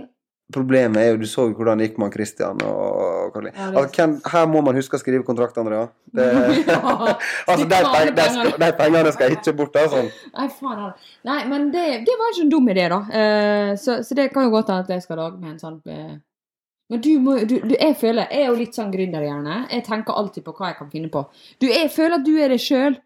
Problemet 0.52 1.00
er 1.00 1.14
jo, 1.14 1.20
du 1.22 1.28
så 1.30 1.46
jo 1.48 1.54
hvordan 1.56 1.80
det 1.80 1.86
gikk 1.88 2.00
med 2.02 2.12
Christian 2.12 2.58
og 2.68 3.32
Karoline. 3.32 3.54
Ja, 3.56 3.70
altså, 3.80 4.08
her 4.34 4.48
må 4.52 4.60
man 4.66 4.76
huske 4.76 4.98
å 4.98 5.02
skrive 5.02 5.24
kontrakt, 5.24 5.56
Andrea. 5.62 5.86
Det, 6.12 6.26
altså, 7.50 7.68
de, 7.72 7.78
de, 7.78 8.02
de, 8.18 8.50
de 8.60 8.70
pengene 8.80 9.14
skal 9.16 9.38
ikke 9.38 9.54
bort, 9.56 9.78
altså. 9.80 10.02
Nei, 10.34 10.50
faen 10.58 10.74
heller. 10.74 11.14
Nei, 11.30 11.38
men 11.54 11.70
det, 11.72 11.86
det 12.08 12.18
var 12.20 12.34
ikke 12.34 12.44
en 12.44 12.52
dum 12.52 12.68
idé, 12.74 12.90
da. 12.92 13.00
Uh, 13.08 13.72
så, 13.80 14.02
så 14.04 14.18
det 14.18 14.28
kan 14.36 14.50
jo 14.50 14.54
godt 14.58 14.74
hende 14.74 14.84
at 14.84 14.94
jeg 14.98 15.06
skal 15.06 15.22
lage 15.24 15.40
med 15.40 15.54
en 15.54 15.64
sånn 15.64 15.80
uh, 15.88 16.20
Men 16.92 17.06
du 17.06 17.12
må 17.24 17.38
du, 17.48 17.56
du, 17.64 17.76
Jeg 17.78 17.96
føler 18.02 18.28
Jeg 18.28 18.44
er 18.44 18.52
jo 18.52 18.60
litt 18.60 18.76
sånn 18.76 18.92
gründerhjerne. 18.92 19.64
Jeg 19.72 19.88
tenker 19.88 20.20
alltid 20.20 20.44
på 20.48 20.58
hva 20.58 20.74
jeg 20.74 20.82
kan 20.82 20.92
finne 20.92 21.14
på. 21.14 21.24
Du, 21.64 21.70
Jeg 21.72 21.88
føler 21.96 22.20
at 22.20 22.28
du 22.28 22.34
er 22.36 22.52
det 22.52 22.60
sjøl. 22.60 23.00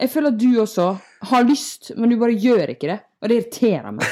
Jeg 0.00 0.10
føler 0.14 0.32
at 0.32 0.40
du 0.40 0.50
også 0.62 0.94
har 1.30 1.44
lyst, 1.48 1.92
men 1.96 2.10
du 2.10 2.16
bare 2.20 2.34
gjør 2.38 2.72
ikke 2.74 2.88
det. 2.90 2.98
Og 3.22 3.30
det 3.30 3.36
irriterer 3.38 3.92
meg. 3.94 4.06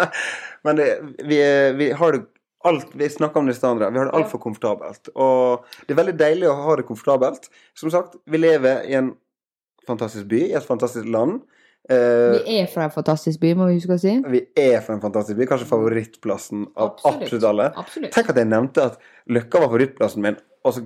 Men 0.66 0.76
det, 0.76 0.86
vi, 1.24 1.36
er- 1.40 1.72
vi 1.78 1.86
har 1.96 2.12
det 2.12 2.24
alt 2.68 2.90
Vi 2.98 3.06
snakka 3.08 3.38
om 3.40 3.46
det 3.48 3.54
i 3.54 3.56
stad. 3.56 3.78
Vi 3.80 3.84
har 3.98 4.10
det 4.10 4.16
altfor 4.18 4.40
komfortabelt. 4.42 5.08
Og 5.14 5.62
det 5.86 5.94
er 5.94 5.98
veldig 6.02 6.16
deilig 6.20 6.48
å 6.50 6.56
ha 6.66 6.74
det 6.76 6.84
komfortabelt. 6.84 7.46
Som 7.78 7.88
sagt, 7.94 8.18
vi 8.28 8.36
lever 8.42 8.82
i 8.90 8.98
en 8.98 9.14
fantastisk 9.88 10.26
by, 10.28 10.42
i 10.50 10.56
et 10.58 10.66
fantastisk 10.68 11.08
land. 11.08 11.38
Uh, 11.88 12.36
Vi 12.44 12.58
er 12.60 12.68
fra 12.68 12.84
en 12.84 12.92
fantastisk 12.92 13.40
by, 13.40 13.54
må 13.56 13.70
vi 13.70 13.78
huske 13.78 13.96
å 13.96 14.02
si. 14.02 14.12
vi 14.34 14.42
er 14.60 14.82
fra 14.84 14.98
en 14.98 15.00
fantastisk 15.00 15.38
by. 15.40 15.46
Kanskje 15.48 15.70
favorittplassen 15.70 16.66
av 16.76 16.98
absolutt, 17.08 17.46
alle. 17.48 17.70
Absolutt. 17.80 18.12
Tenk 18.18 18.28
at 18.34 18.42
jeg 18.42 18.50
nevnte 18.52 18.84
at 18.90 19.00
Løkka 19.32 19.62
var 19.64 19.70
favorittplassen 19.72 20.26
min, 20.28 20.36
altså, 20.68 20.84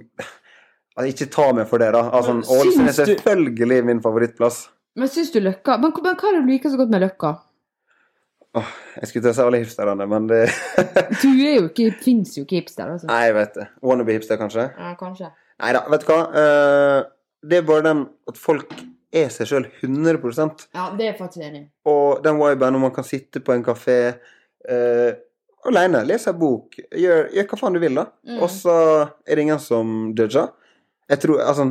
Ikke 1.11 1.27
ta 1.35 1.49
meg 1.59 1.67
for 1.67 1.83
det, 1.83 1.91
da. 1.97 2.05
Altså, 2.15 2.37
Ålesund 2.55 2.87
er 2.93 2.95
selvfølgelig 3.01 3.81
min 3.91 4.05
favorittplass. 4.05 4.69
Men 4.95 5.11
syns 5.11 5.33
du 5.35 5.41
Løkka 5.43 5.79
men, 5.83 5.91
men 6.05 6.15
hva 6.15 6.31
er 6.31 6.37
det 6.37 6.45
du 6.45 6.53
liker 6.53 6.73
så 6.73 6.79
godt 6.79 6.93
med 6.95 7.03
Løkka? 7.03 7.35
Jeg 8.55 9.09
skulle 9.11 9.25
til 9.25 9.33
å 9.33 9.35
si 9.35 9.43
alle 9.43 9.59
hipsterne, 9.65 10.07
men 10.07 10.29
det 10.31 10.45
Du 11.25 11.31
er 11.33 11.57
jo 11.57 11.65
ikke 11.67 11.89
Fins 12.05 12.37
jo 12.39 12.45
ikke 12.45 12.61
hipster, 12.61 12.87
altså. 12.87 13.09
Nei, 13.11 13.25
jeg 13.27 13.35
vet 13.35 13.57
det. 13.59 13.67
Wannabe-hipster, 13.83 14.39
kanskje? 14.39 14.69
Ja, 14.71 14.93
kanskje. 15.01 15.31
Nei 15.63 15.73
da, 15.75 15.83
vet 15.91 16.05
du 16.05 16.11
hva. 16.13 16.19
Eh, 16.39 16.99
det 17.51 17.59
er 17.59 17.67
bare 17.67 17.87
den 17.89 18.05
at 18.31 18.39
folk 18.41 18.71
er 19.15 19.31
seg 19.31 19.51
sjøl 19.51 19.67
100% 19.83 20.65
Ja, 20.75 20.89
det 20.95 21.05
er 21.05 21.11
jeg 21.13 21.19
faktisk 21.19 21.45
enig 21.47 21.65
i. 21.65 21.67
Og 21.91 22.23
den 22.25 22.39
viben 22.41 22.75
når 22.75 22.85
man 22.87 22.95
kan 22.95 23.07
sitte 23.07 23.43
på 23.45 23.55
en 23.55 23.63
kafé 23.67 23.99
uh, 24.15 25.11
aleine, 25.69 26.03
lese 26.09 26.33
en 26.33 26.39
bok, 26.41 26.79
gjør, 26.91 27.29
gjør 27.35 27.51
hva 27.51 27.59
faen 27.61 27.77
du 27.77 27.83
vil, 27.83 28.01
da. 28.01 28.09
Mm. 28.27 28.41
Og 28.41 28.51
så 28.53 28.77
er 29.27 29.37
det 29.37 29.45
ingen 29.47 29.63
som 29.63 29.93
judger. 30.17 30.51
Jeg 31.11 31.23
tror 31.23 31.45
Altså, 31.45 31.69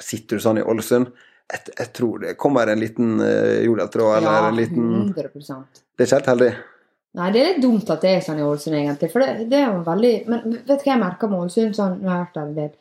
sitter 0.00 0.38
du 0.38 0.44
sånn 0.44 0.62
i 0.62 0.64
Ålesund 0.64 1.10
jeg, 1.52 1.74
jeg 1.78 1.92
tror 1.96 2.20
det 2.24 2.36
kommer 2.40 2.70
en 2.70 2.80
liten 2.82 3.16
uh, 3.20 3.58
jordeltråd 3.64 4.16
eller 4.20 4.36
Ja, 4.38 4.48
en 4.48 4.56
liten 4.60 4.90
100 5.14 5.30
Det 5.96 6.04
er 6.04 6.06
ikke 6.06 6.16
helt 6.20 6.30
heldig. 6.34 6.52
Nei, 7.18 7.30
det 7.34 7.40
er 7.40 7.48
litt 7.48 7.62
dumt 7.64 7.90
at 7.90 8.04
det 8.06 8.10
er 8.14 8.20
sånn 8.22 8.38
i 8.38 8.46
Ålesund, 8.46 8.76
egentlig. 8.78 9.10
For 9.10 9.24
det, 9.24 9.48
det 9.50 9.58
er 9.58 9.72
jo 9.72 9.80
veldig 9.86 10.12
Men 10.30 10.44
vet 10.54 10.68
du 10.70 10.84
hva 10.84 10.92
jeg 10.94 11.02
merker 11.02 11.30
med 11.32 11.40
Ålesund? 11.42 11.74
Sånn, 11.74 11.96
nå 12.02 12.10
har 12.10 12.20
jeg 12.20 12.26
vært 12.28 12.36
der 12.38 12.44
en 12.46 12.58
del. 12.60 12.72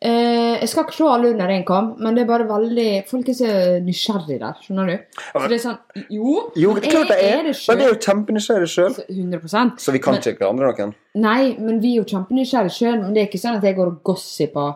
Eh, 0.00 0.54
jeg 0.62 0.68
skal 0.72 0.86
ikke 0.86 0.96
se 0.96 1.08
alle 1.12 1.30
under 1.34 1.50
én 1.52 1.64
kam, 1.68 1.90
men 2.00 2.16
det 2.16 2.22
er 2.22 2.28
bare 2.30 2.46
veldig 2.48 2.86
Folk 3.10 3.26
er 3.28 3.34
så 3.36 3.48
nysgjerrige 3.84 4.38
der, 4.40 4.60
skjønner 4.64 4.86
du? 4.88 5.18
Så 5.20 5.42
det 5.44 5.58
er 5.58 5.60
sånn 5.60 6.06
Jo, 6.16 6.36
Jo, 6.56 6.70
det 6.78 6.86
er 6.88 6.94
klart 6.94 7.12
jeg 7.12 7.26
er. 7.34 7.42
det 7.50 7.52
Men 7.68 7.82
vi 7.82 7.84
er 7.84 7.90
jo 7.90 7.98
kjempenysgjerrige 8.06 8.70
sjøl. 8.72 8.94
100% 9.12 9.82
Så 9.84 9.92
vi 9.92 10.00
kan 10.00 10.16
Men- 10.16 10.22
ikke 10.24 10.40
hverandre 10.40 10.70
noen. 10.72 10.94
Nei, 11.20 11.56
men 11.58 11.80
vi 11.84 11.92
er 11.92 12.00
jo 12.00 12.08
kjempenysgjerrige 12.14 12.76
sjøl. 12.78 12.96
Men 13.02 13.12
det 13.12 13.22
er 13.22 13.28
ikke 13.28 13.42
sånn 13.44 13.58
at 13.60 13.64
jeg 13.68 13.76
går 13.76 13.92
og 13.92 14.02
gossiper 14.02 14.72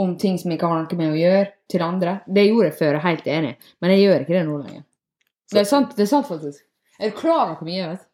om 0.00 0.16
ting 0.18 0.38
som 0.40 0.50
ikke 0.54 0.66
har 0.70 0.82
noe 0.84 0.98
med 0.98 1.12
å 1.12 1.18
gjøre, 1.18 1.46
til 1.70 1.82
andre. 1.86 2.16
Det 2.26 2.44
gjorde 2.48 2.68
jeg 2.70 2.76
før, 2.78 2.90
jeg 2.92 3.00
er 3.00 3.06
helt 3.08 3.26
enig, 3.38 3.52
men 3.80 3.90
jeg 3.94 4.00
gjør 4.04 4.24
ikke 4.24 4.36
det 4.36 4.44
nå 4.48 4.56
lenger. 4.62 4.82
Det 5.54 5.60
er 5.60 5.68
sant, 5.68 5.94
det 5.96 6.02
er 6.06 6.10
sant 6.10 6.26
faktisk. 6.28 6.64
Er 7.00 7.10
du 7.10 7.16
klar 7.18 7.40
over 7.44 7.54
hvor 7.58 7.66
mye 7.68 7.80
jeg 7.80 7.88
vet? 7.94 8.04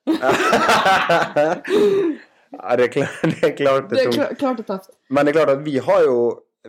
ja, 2.52 2.76
det 2.76 2.84
er 2.86 2.92
klart 2.94 3.24
det 3.24 3.42
er, 3.44 3.52
klart 3.56 3.90
det 3.90 3.96
Det 3.96 4.04
er 4.04 4.08
er 4.08 4.14
tungt. 4.16 4.38
klart 4.40 4.62
og 4.62 4.66
tøft. 4.70 4.90
Men 5.10 5.26
det 5.26 5.32
er 5.34 5.38
klart 5.40 5.52
at 5.56 5.64
vi 5.66 5.76
har 5.84 6.00
jo, 6.06 6.16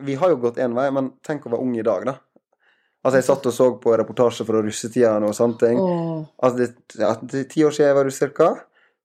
vi 0.08 0.18
har 0.20 0.34
jo 0.34 0.42
gått 0.44 0.60
én 0.62 0.76
vei, 0.78 0.90
men 0.94 1.12
tenk 1.26 1.46
å 1.48 1.54
være 1.54 1.64
ung 1.66 1.76
i 1.80 1.86
dag, 1.86 2.06
da. 2.10 2.18
Altså, 3.02 3.18
jeg 3.18 3.26
satt 3.26 3.48
og 3.50 3.54
så 3.56 3.66
på 3.82 3.96
reportasje 3.98 4.46
fra 4.46 4.60
russetida 4.62 5.16
og 5.26 5.34
sånne 5.34 5.58
ting. 5.64 5.80
Oh. 5.82 6.20
Altså, 6.38 6.58
det, 6.62 7.00
ja, 7.02 7.16
det 7.22 7.40
er 7.40 7.48
ti 7.50 7.64
år 7.66 7.74
siden 7.74 7.90
jeg 7.90 7.98
var 7.98 8.06
russ, 8.06 8.20
cirka. 8.22 8.50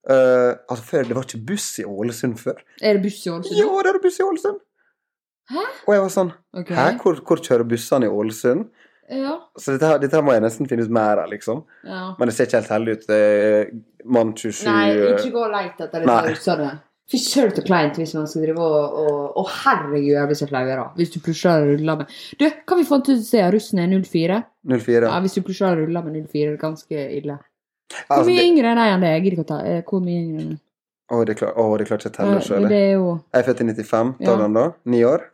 Uh, 0.07 0.53
altså, 0.69 0.83
før, 0.85 1.07
det 1.09 1.17
var 1.17 1.25
ikke 1.25 1.41
buss 1.49 1.71
i 1.81 1.87
Ålesund 1.89 2.37
før. 2.43 2.61
Er 2.83 2.99
det 2.99 3.07
buss 3.07 3.23
i 3.25 3.33
Ålesund? 3.33 3.57
Jo, 3.57 3.71
det 3.83 3.95
er 3.95 4.01
buss 4.05 4.21
i 4.21 4.27
Ålesund! 4.27 4.61
Hæ? 5.53 5.63
Og 5.87 5.95
jeg 5.95 6.03
var 6.03 6.13
sånn 6.13 6.33
okay. 6.57 6.75
Hæ, 6.75 6.87
hvor, 7.03 7.21
hvor 7.27 7.43
kjører 7.43 7.69
bussene 7.71 8.09
i 8.09 8.13
Ålesund? 8.13 8.67
Ja. 9.07 9.37
Så 9.55 9.77
dette, 9.77 9.93
dette 10.03 10.21
må 10.25 10.35
jeg 10.35 10.43
nesten 10.43 10.67
finne 10.67 10.83
ut 10.83 10.91
mer 10.91 11.23
av, 11.23 11.31
liksom. 11.31 11.63
ja. 11.87 12.09
Men 12.19 12.27
det 12.27 12.35
ser 12.35 12.49
ikke 12.49 12.59
helt 12.59 12.73
heldig 12.75 12.97
ut. 12.97 13.07
Er 13.15 13.69
mann 14.17 14.35
27 14.35 14.67
Nei, 14.67 14.89
eh, 14.97 15.15
ikke 15.15 15.35
gå 15.37 15.45
og 15.47 15.55
leit 15.55 15.79
etter 15.79 16.03
disse 16.03 16.27
russerne. 16.33 16.73
Fy 17.07 17.21
søren 17.23 17.55
så 17.55 17.63
kleint 17.63 17.99
hvis 18.01 18.17
man 18.19 18.27
skal 18.27 18.43
drive 18.49 18.65
og 18.67 18.95
Å, 18.99 19.11
og... 19.39 19.51
herregud, 19.63 20.11
jeg 20.11 20.27
blir 20.27 20.39
så 20.41 20.49
flau. 20.51 20.63
Hvis 20.99 21.13
du 21.15 21.21
plutselig 21.23 21.69
ruller 21.77 22.01
med 22.01 22.17
Du, 22.41 22.47
kan 22.67 22.81
vi 22.81 22.87
få 22.89 22.99
til 23.07 23.21
å 23.21 23.27
se 23.29 23.43
at 23.47 23.55
russen 23.55 23.79
er 23.79 23.93
04? 23.95 24.41
04. 24.67 24.97
Ja, 24.97 25.13
ja. 25.13 25.21
hvis 25.23 25.39
du 25.39 25.45
plutselig 25.47 25.85
ruller 25.85 26.03
med 26.03 26.17
04, 26.27 26.49
er 26.49 26.57
det 26.57 26.63
ganske 26.65 27.05
ille. 27.21 27.39
Hvor 27.95 28.17
Altså, 28.17 28.31
mye 28.33 28.41
det, 28.41 28.49
yngre 28.51 28.73
er 28.73 28.81
de 28.81 28.87
enn 28.91 29.05
deg? 29.07 29.13
Jeg 29.15 29.23
gidder 29.23 29.37
ikke 29.37 29.47
å 29.47 29.51
ta 29.53 29.61
eh, 29.63 29.83
Hvor 29.87 30.03
mye 30.03 30.23
yngre 30.25 30.43
er 30.43 30.49
de? 30.49 30.59
Å, 31.07 31.25
det 31.25 31.37
er 31.37 31.41
klart, 31.43 31.59
å, 31.59 31.67
det 31.79 31.87
er 31.87 31.91
klart 31.91 32.07
jeg 32.07 32.15
teller 32.17 32.41
Ja, 32.41 32.45
sjøl. 32.45 32.69
Jo 32.71 33.11
Jeg 33.33 33.43
er 33.43 33.47
født 33.47 33.61
i 33.63 33.67
95. 33.69 34.15
Ja. 34.21 34.31
Tar 34.31 34.41
den 34.43 34.57
da? 34.57 34.65
Ni 34.91 35.03
år? 35.07 35.27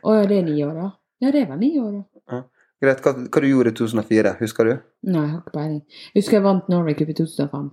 Å 0.00 0.16
ja, 0.16 0.24
det 0.30 0.40
er 0.40 0.48
ni 0.48 0.56
år, 0.66 0.72
da. 0.78 0.88
Ja, 1.20 1.34
det 1.34 1.44
var 1.50 1.60
ni 1.60 1.74
år, 1.80 1.92
da. 1.98 2.40
Greit. 2.80 3.02
Hva, 3.04 3.12
hva 3.12 3.42
du 3.44 3.46
gjorde 3.50 3.74
i 3.74 3.76
2004? 3.76 4.36
Husker 4.40 4.68
du? 4.70 4.72
Nei, 5.04 5.26
jeg 5.26 5.34
har 5.34 5.42
ikke 5.42 5.52
peiling. 5.58 5.82
Husker 6.16 6.38
jeg 6.38 6.44
vant 6.46 6.70
Norway 6.72 6.96
Cup 6.96 7.12
i 7.12 7.16
2005. 7.18 7.66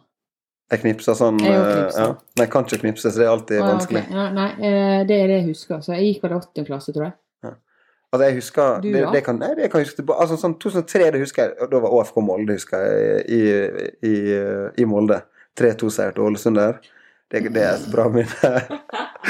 Jeg 0.68 0.82
knipsa 0.82 1.14
sånn 1.16 1.38
Jeg 1.40 1.56
eh. 1.56 1.78
Ja. 1.96 2.08
Men 2.36 2.44
jeg 2.44 2.52
kan 2.52 2.66
ikke 2.68 2.82
knipse, 2.82 3.08
så 3.08 3.22
det 3.22 3.24
er 3.24 3.32
alltid 3.32 3.56
ah, 3.56 3.62
ja, 3.62 3.70
vanskelig. 3.72 4.02
Okay. 4.04 4.18
Ja, 4.18 4.26
nei, 4.36 4.50
eh, 4.58 4.98
det 5.08 5.20
er 5.22 5.32
det 5.32 5.38
jeg 5.38 5.48
husker. 5.54 5.80
Så 5.86 5.96
jeg 5.96 6.10
gikk 6.10 6.26
vel 6.26 6.36
i 6.36 6.38
åttende 6.42 6.68
klasse, 6.68 6.96
tror 6.96 7.08
jeg. 7.08 7.16
Altså, 8.08 8.24
jeg 8.24 8.36
husker 8.38 8.84
Du, 8.84 8.88
det, 8.94 9.02
det 9.12 9.20
kan, 9.26 9.36
nei, 9.36 9.50
det 9.58 9.66
kan 9.72 9.82
jeg 9.82 9.90
huske 9.90 10.02
tilbake. 10.02 10.24
Altså, 10.24 10.38
sånn 10.40 10.54
2003, 10.64 11.08
det 11.16 11.24
husker 11.24 11.44
jeg. 11.44 11.70
Da 11.72 11.82
var 11.84 11.96
ÅFK 11.96 12.22
Molde, 12.24 12.56
husker 12.56 12.84
jeg, 12.84 13.24
i, 13.32 13.42
i, 14.08 14.14
i 14.80 14.88
Molde. 14.88 15.22
3-2-seier 15.60 16.16
til 16.16 16.28
Ålesund 16.28 16.60
der. 16.60 16.80
Det, 17.32 17.42
det 17.54 17.64
er 17.64 17.74
et 17.76 17.88
bra 17.92 18.08
minne. 18.12 18.52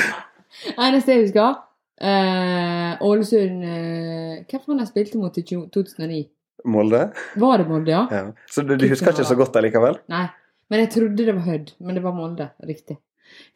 Eneste 0.86 1.14
jeg 1.14 1.28
husker 1.28 1.64
Ålesund 1.98 3.02
Ålesund 3.02 3.64
uh, 3.66 4.34
Hvem 4.46 4.62
faen 4.66 4.82
jeg 4.84 4.90
spilte 4.92 5.22
mot 5.22 5.38
i 5.38 5.44
2009? 5.48 6.20
Molde. 6.68 7.00
Var 7.42 7.62
det 7.62 7.66
Molde, 7.70 7.94
ja? 7.94 8.04
Ja. 8.12 8.52
Så 8.52 8.62
du, 8.66 8.76
du 8.78 8.86
husker 8.90 9.14
ikke 9.14 9.26
så 9.26 9.38
godt 9.40 9.58
allikevel? 9.58 9.98
Nei. 10.12 10.28
Men 10.68 10.84
jeg 10.84 10.92
trodde 10.98 11.26
det 11.26 11.36
var 11.36 11.46
Hødd. 11.48 11.74
Men 11.80 11.98
det 11.98 12.04
var 12.04 12.16
Molde. 12.18 12.50
Riktig. 12.70 12.98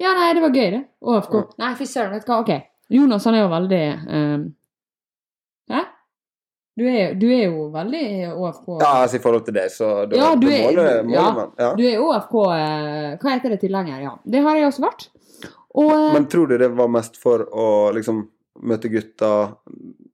Ja, 0.01 0.13
nei, 0.17 0.31
det 0.35 0.43
var 0.43 0.55
gøy, 0.55 0.67
det. 0.73 0.81
ÅFK. 1.01 1.37
Nei, 1.61 1.71
fy 1.79 1.87
søren, 1.89 2.13
vet 2.15 2.25
du 2.27 2.31
hva. 2.31 2.41
Ok. 2.43 2.51
Jonas 2.91 3.27
han 3.27 3.37
er 3.37 3.45
jo 3.45 3.51
veldig 3.51 3.81
eh, 3.87 4.41
Hæ? 4.41 4.47
Du 6.77 6.85
er, 6.87 7.13
du 7.19 7.25
er 7.29 7.43
jo 7.49 7.65
veldig 7.73 8.03
ÅFK. 8.31 8.67
Ja, 8.79 8.91
altså 9.03 9.17
i 9.19 9.23
forhold 9.23 9.43
til 9.45 9.53
det, 9.57 9.65
så 9.73 9.89
da, 10.09 10.15
Ja, 10.15 10.29
du 10.39 10.47
er- 10.47 10.61
måler, 10.69 11.09
ja. 11.11 11.25
man. 11.35 11.51
Ja. 11.59 11.73
Du 11.75 11.83
er 11.83 11.97
ÅFK 11.99 12.35
eh, 12.55 13.17
Hva 13.19 13.33
heter 13.35 13.49
det 13.55 13.59
tilhenger? 13.65 14.01
Ja. 14.05 14.13
Det 14.25 14.41
har 14.45 14.55
jeg 14.55 14.69
også 14.69 14.85
vært. 14.85 15.07
Og 15.75 15.91
eh, 15.91 16.13
Men 16.13 16.27
tror 16.31 16.47
du 16.47 16.57
det 16.57 16.71
var 16.75 16.87
mest 16.87 17.17
for 17.19 17.43
å 17.51 17.67
liksom 17.95 18.23
møte 18.63 18.89
gutta 18.91 19.31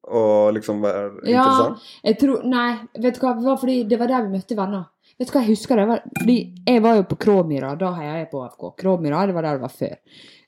og 0.08 0.54
liksom 0.56 0.82
være 0.82 1.28
Ja. 1.30 1.44
interessant? 1.44 1.88
Jeg 2.04 2.18
tror, 2.22 2.44
nei, 2.48 2.80
vet 2.98 3.14
du 3.18 3.20
hva, 3.26 3.34
det 3.38 3.46
var 3.46 3.58
fordi 3.58 3.78
det 3.90 4.00
var 4.00 4.08
der 4.08 4.22
vi 4.28 4.38
møtte 4.38 4.56
venner. 4.58 4.86
Vet 5.20 5.28
du 5.28 5.34
hva, 5.34 5.42
jeg 5.46 5.50
husker 5.56 5.76
det 5.82 5.88
var, 5.90 6.02
fordi 6.20 6.38
jeg 6.68 6.82
var 6.82 6.96
jo 6.96 7.04
på 7.10 7.18
Kråmyra, 7.18 7.76
da 7.78 7.92
heia 7.98 8.18
jeg 8.20 8.30
på 8.32 8.42
OFK. 8.44 8.68
Kråmyra, 8.78 9.26
det 9.28 9.34
var 9.36 9.42
der 9.48 9.58
det 9.58 9.66
var 9.66 9.74
før. 9.74 9.96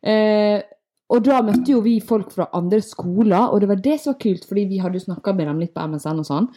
Eh, 0.03 0.61
og 1.09 1.23
da 1.25 1.41
møtte 1.45 1.71
jo 1.73 1.81
vi 1.81 1.99
folk 2.05 2.31
fra 2.35 2.49
andre 2.53 2.81
skoler, 2.85 3.49
og 3.53 3.61
det 3.61 3.69
var 3.71 3.75
det 3.83 3.99
som 4.01 4.13
var 4.13 4.19
kult, 4.21 4.45
fordi 4.49 4.65
vi 4.69 4.77
hadde 4.83 4.99
snakka 5.01 5.33
med 5.35 5.47
dem 5.49 5.59
litt 5.63 5.73
på 5.73 5.81
MSN 5.87 6.19
og 6.21 6.27
sånn, 6.27 6.49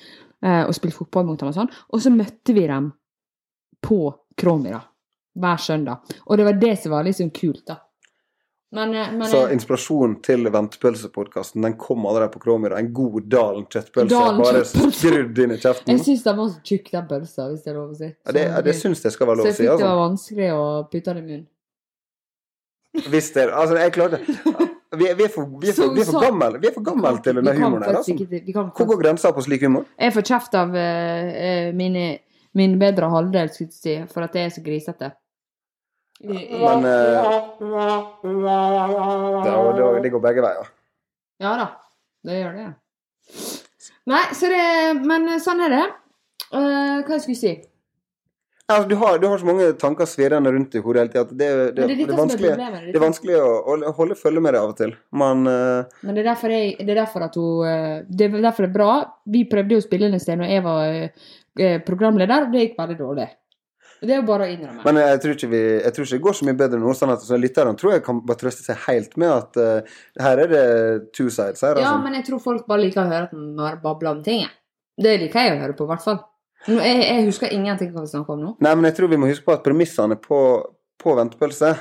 eh, 0.44 0.64
og 0.66 0.75
spilt 0.76 0.94
fotball 0.98 1.24
mot 1.31 1.38
dem 1.40 1.48
og 1.48 1.55
sånn, 1.57 1.70
og 1.92 2.03
så 2.05 2.12
møtte 2.12 2.53
vi 2.57 2.66
dem 2.68 2.92
på 3.83 4.03
Kråmyra 4.37 4.83
hver 5.40 5.57
søndag. 5.64 6.03
Og 6.29 6.37
det 6.38 6.44
var 6.44 6.61
det 6.61 6.74
som 6.83 6.92
var 6.92 7.05
liksom 7.09 7.31
kult, 7.33 7.64
da. 7.66 7.79
Men, 8.72 8.94
eh, 8.96 9.11
men 9.12 9.29
Så 9.29 9.46
eh, 9.46 9.53
inspirasjonen 9.53 10.14
til 10.24 10.46
Ventepølsepodkasten 10.48 11.61
den 11.62 11.74
kom 11.76 12.07
allerede 12.09 12.33
på 12.33 12.40
Kråmyra. 12.40 12.79
En 12.81 12.92
god 12.96 13.26
Dalen 13.29 13.66
kjøttpølse 13.68 14.20
bare 14.38 14.62
skrudd 14.64 15.38
inn 15.44 15.53
i 15.53 15.59
kjeften. 15.61 15.92
jeg 15.92 16.00
syns 16.07 16.22
den 16.24 16.37
var 16.38 16.48
så 16.48 16.61
tjukk, 16.64 16.90
den 16.94 17.09
pølsa, 17.11 17.48
hvis 17.50 17.64
det 17.66 17.72
er 17.72 17.76
lov 17.76 17.90
å 17.92 17.98
si. 17.98 18.09
Ja, 18.09 18.33
det, 18.33 18.46
det 18.64 18.74
syns 18.81 19.05
jeg 19.05 19.12
skal 19.12 19.29
være 19.29 19.37
lov 19.42 19.44
å 19.44 19.50
jeg 19.50 19.57
si. 19.59 19.62
fikk 19.66 19.76
det 19.76 19.85
var 19.85 19.92
Altså. 19.92 20.07
vanskelig 20.07 20.48
å 20.57 20.64
putte 20.88 21.05
den 21.14 21.18
i 21.20 21.26
munnen. 21.29 21.46
Hvis 22.92 23.31
det, 23.33 23.48
altså, 23.48 23.76
jeg 23.76 23.92
klarte 23.92 24.18
vi, 24.92 25.14
vi, 25.16 25.24
er 25.24 25.28
for, 25.33 25.46
vi, 25.61 25.68
er 25.70 25.74
for, 25.76 25.94
vi 25.94 26.00
er 26.02 26.05
for 26.05 26.20
gammel, 26.20 26.59
vi 26.61 26.66
er 26.68 26.72
for 26.74 26.83
gammel 26.85 27.22
til 27.24 27.35
denne 27.38 27.52
humoren 27.57 27.83
her. 27.87 27.96
Altså. 27.96 28.12
ikke- 28.12 28.44
vi 28.44 28.52
kan 28.52 28.70
Hvor 28.76 28.87
går 28.87 29.02
grensa 29.02 29.31
på 29.33 29.40
slik 29.40 29.62
humor? 29.64 29.85
Jeg 29.98 30.12
får 30.12 30.22
kjeft 30.22 30.55
av 30.55 30.68
uh, 30.68 30.78
eh, 30.78 31.72
mine, 31.72 32.18
min 32.55 32.78
bedre 32.78 33.09
halvdel, 33.09 33.48
skulle 33.48 33.68
jeg 33.72 33.74
si, 33.81 34.05
for 34.12 34.20
at 34.22 34.35
jeg 34.35 34.44
er 34.44 34.48
så 34.52 34.61
grisete. 34.62 35.12
Men 36.20 36.85
uh, 36.85 36.85
det, 39.44 39.52
det, 39.81 40.02
det 40.02 40.11
går 40.12 40.20
begge 40.28 40.42
veier. 40.44 40.66
Ja 41.40 41.57
da, 41.57 41.66
det 42.28 42.35
gjør 42.42 42.52
det. 42.61 42.68
Nei, 44.12 44.24
så 44.35 44.46
det 44.50 44.62
Men 45.07 45.40
sånn 45.40 45.61
er 45.64 45.70
det. 45.72 45.87
Uh, 46.52 47.00
hva 47.07 47.12
jeg 47.16 47.22
skulle 47.24 47.40
si? 47.40 47.55
Altså, 48.70 48.88
du, 48.88 48.94
har, 48.96 49.18
du 49.18 49.27
har 49.27 49.40
så 49.40 49.46
mange 49.48 49.66
tanker 49.77 50.07
svirrende 50.07 50.53
rundt 50.55 50.75
i 50.79 50.81
hodet 50.81 51.03
hele 51.03 51.11
tida 51.12 51.25
det, 51.27 51.48
det, 51.77 51.87
det, 51.90 51.96
det 51.98 52.14
er 52.14 52.20
vanskelig, 52.20 52.53
det 52.87 52.94
er 52.94 53.03
vanskelig 53.03 53.37
å, 53.42 53.51
å 53.75 53.92
holde 53.98 54.16
følge 54.16 54.42
med 54.44 54.55
det 54.55 54.62
av 54.62 54.70
og 54.70 54.79
til. 54.79 54.94
Man 55.18 55.42
uh... 55.51 55.98
Men 56.07 56.16
det 56.16 56.22
er 56.22 56.31
derfor, 56.31 56.55
jeg, 56.55 56.77
det 56.79 56.94
er 56.94 57.03
derfor 57.03 57.27
at 57.27 57.37
hun 57.37 57.68
eh, 57.68 58.07
Det 58.09 58.29
er 58.29 58.38
derfor 58.38 58.66
det 58.66 58.70
er 58.70 58.79
bra. 58.79 58.94
Vi 59.35 59.44
prøvde 59.51 59.77
jo 59.77 59.83
å 59.83 59.85
spille 59.85 60.09
inn 60.09 60.16
en 60.16 60.22
sted 60.22 60.40
når 60.40 60.55
jeg 60.55 60.64
var 60.64 60.94
eh, 60.94 61.79
programleder, 61.85 62.46
og 62.46 62.55
det 62.55 62.64
gikk 62.64 62.79
veldig 62.79 62.98
dårlig. 63.03 63.29
Det 64.03 64.16
er 64.16 64.18
jo 64.18 64.27
bare 64.27 64.48
å 64.48 64.51
innrømme. 64.51 64.83
Men 64.87 64.98
jeg 64.98 65.20
tror, 65.22 65.37
ikke 65.37 65.51
vi, 65.53 65.62
jeg 65.77 65.94
tror 65.94 66.07
ikke 66.07 66.16
det 66.16 66.25
går 66.25 66.38
så 66.38 66.46
mye 66.48 66.59
bedre 66.64 66.81
nå. 66.83 66.94
sånn 66.98 67.12
at 67.14 67.22
så 67.22 67.38
Lytterne 67.38 67.79
tror 67.79 67.94
jeg 67.94 68.03
kan 68.07 68.25
bare 68.27 68.40
trøste 68.40 68.64
seg 68.66 68.81
helt 68.88 69.14
med 69.20 69.31
at 69.31 69.61
uh, 69.62 70.01
her 70.22 70.42
er 70.42 70.51
det 70.51 70.64
two 71.14 71.29
sides. 71.29 71.62
her, 71.62 71.79
Ja, 71.79 71.92
altså. 71.92 72.03
men 72.07 72.18
jeg 72.18 72.27
tror 72.27 72.42
folk 72.42 72.66
bare 72.70 72.83
liker 72.83 73.05
å 73.05 73.11
høre 73.11 73.29
at 73.29 73.37
man 73.37 73.79
babler 73.85 74.16
om 74.16 74.25
ting. 74.27 74.42
Det 74.98 75.14
liker 75.22 75.46
jeg 75.46 75.55
å 75.55 75.62
høre 75.62 75.79
på, 75.79 75.87
i 75.87 75.92
hvert 75.92 76.07
fall. 76.07 76.18
Jeg, 76.68 76.98
jeg 77.03 77.25
husker 77.27 77.55
ingenting 77.55 77.90
hva 77.94 78.05
vi 78.05 78.12
snakker 78.12 78.37
om 78.37 78.44
nå. 78.44 78.53
Nei, 78.62 78.75
men 78.79 78.87
jeg 78.90 78.98
tror 78.98 79.11
vi 79.11 79.18
må 79.18 79.31
huske 79.31 79.46
på 79.48 79.57
at 79.57 79.64
premissene 79.64 80.18
på, 80.20 80.38
på 81.03 81.16
Ventepølse 81.18 81.72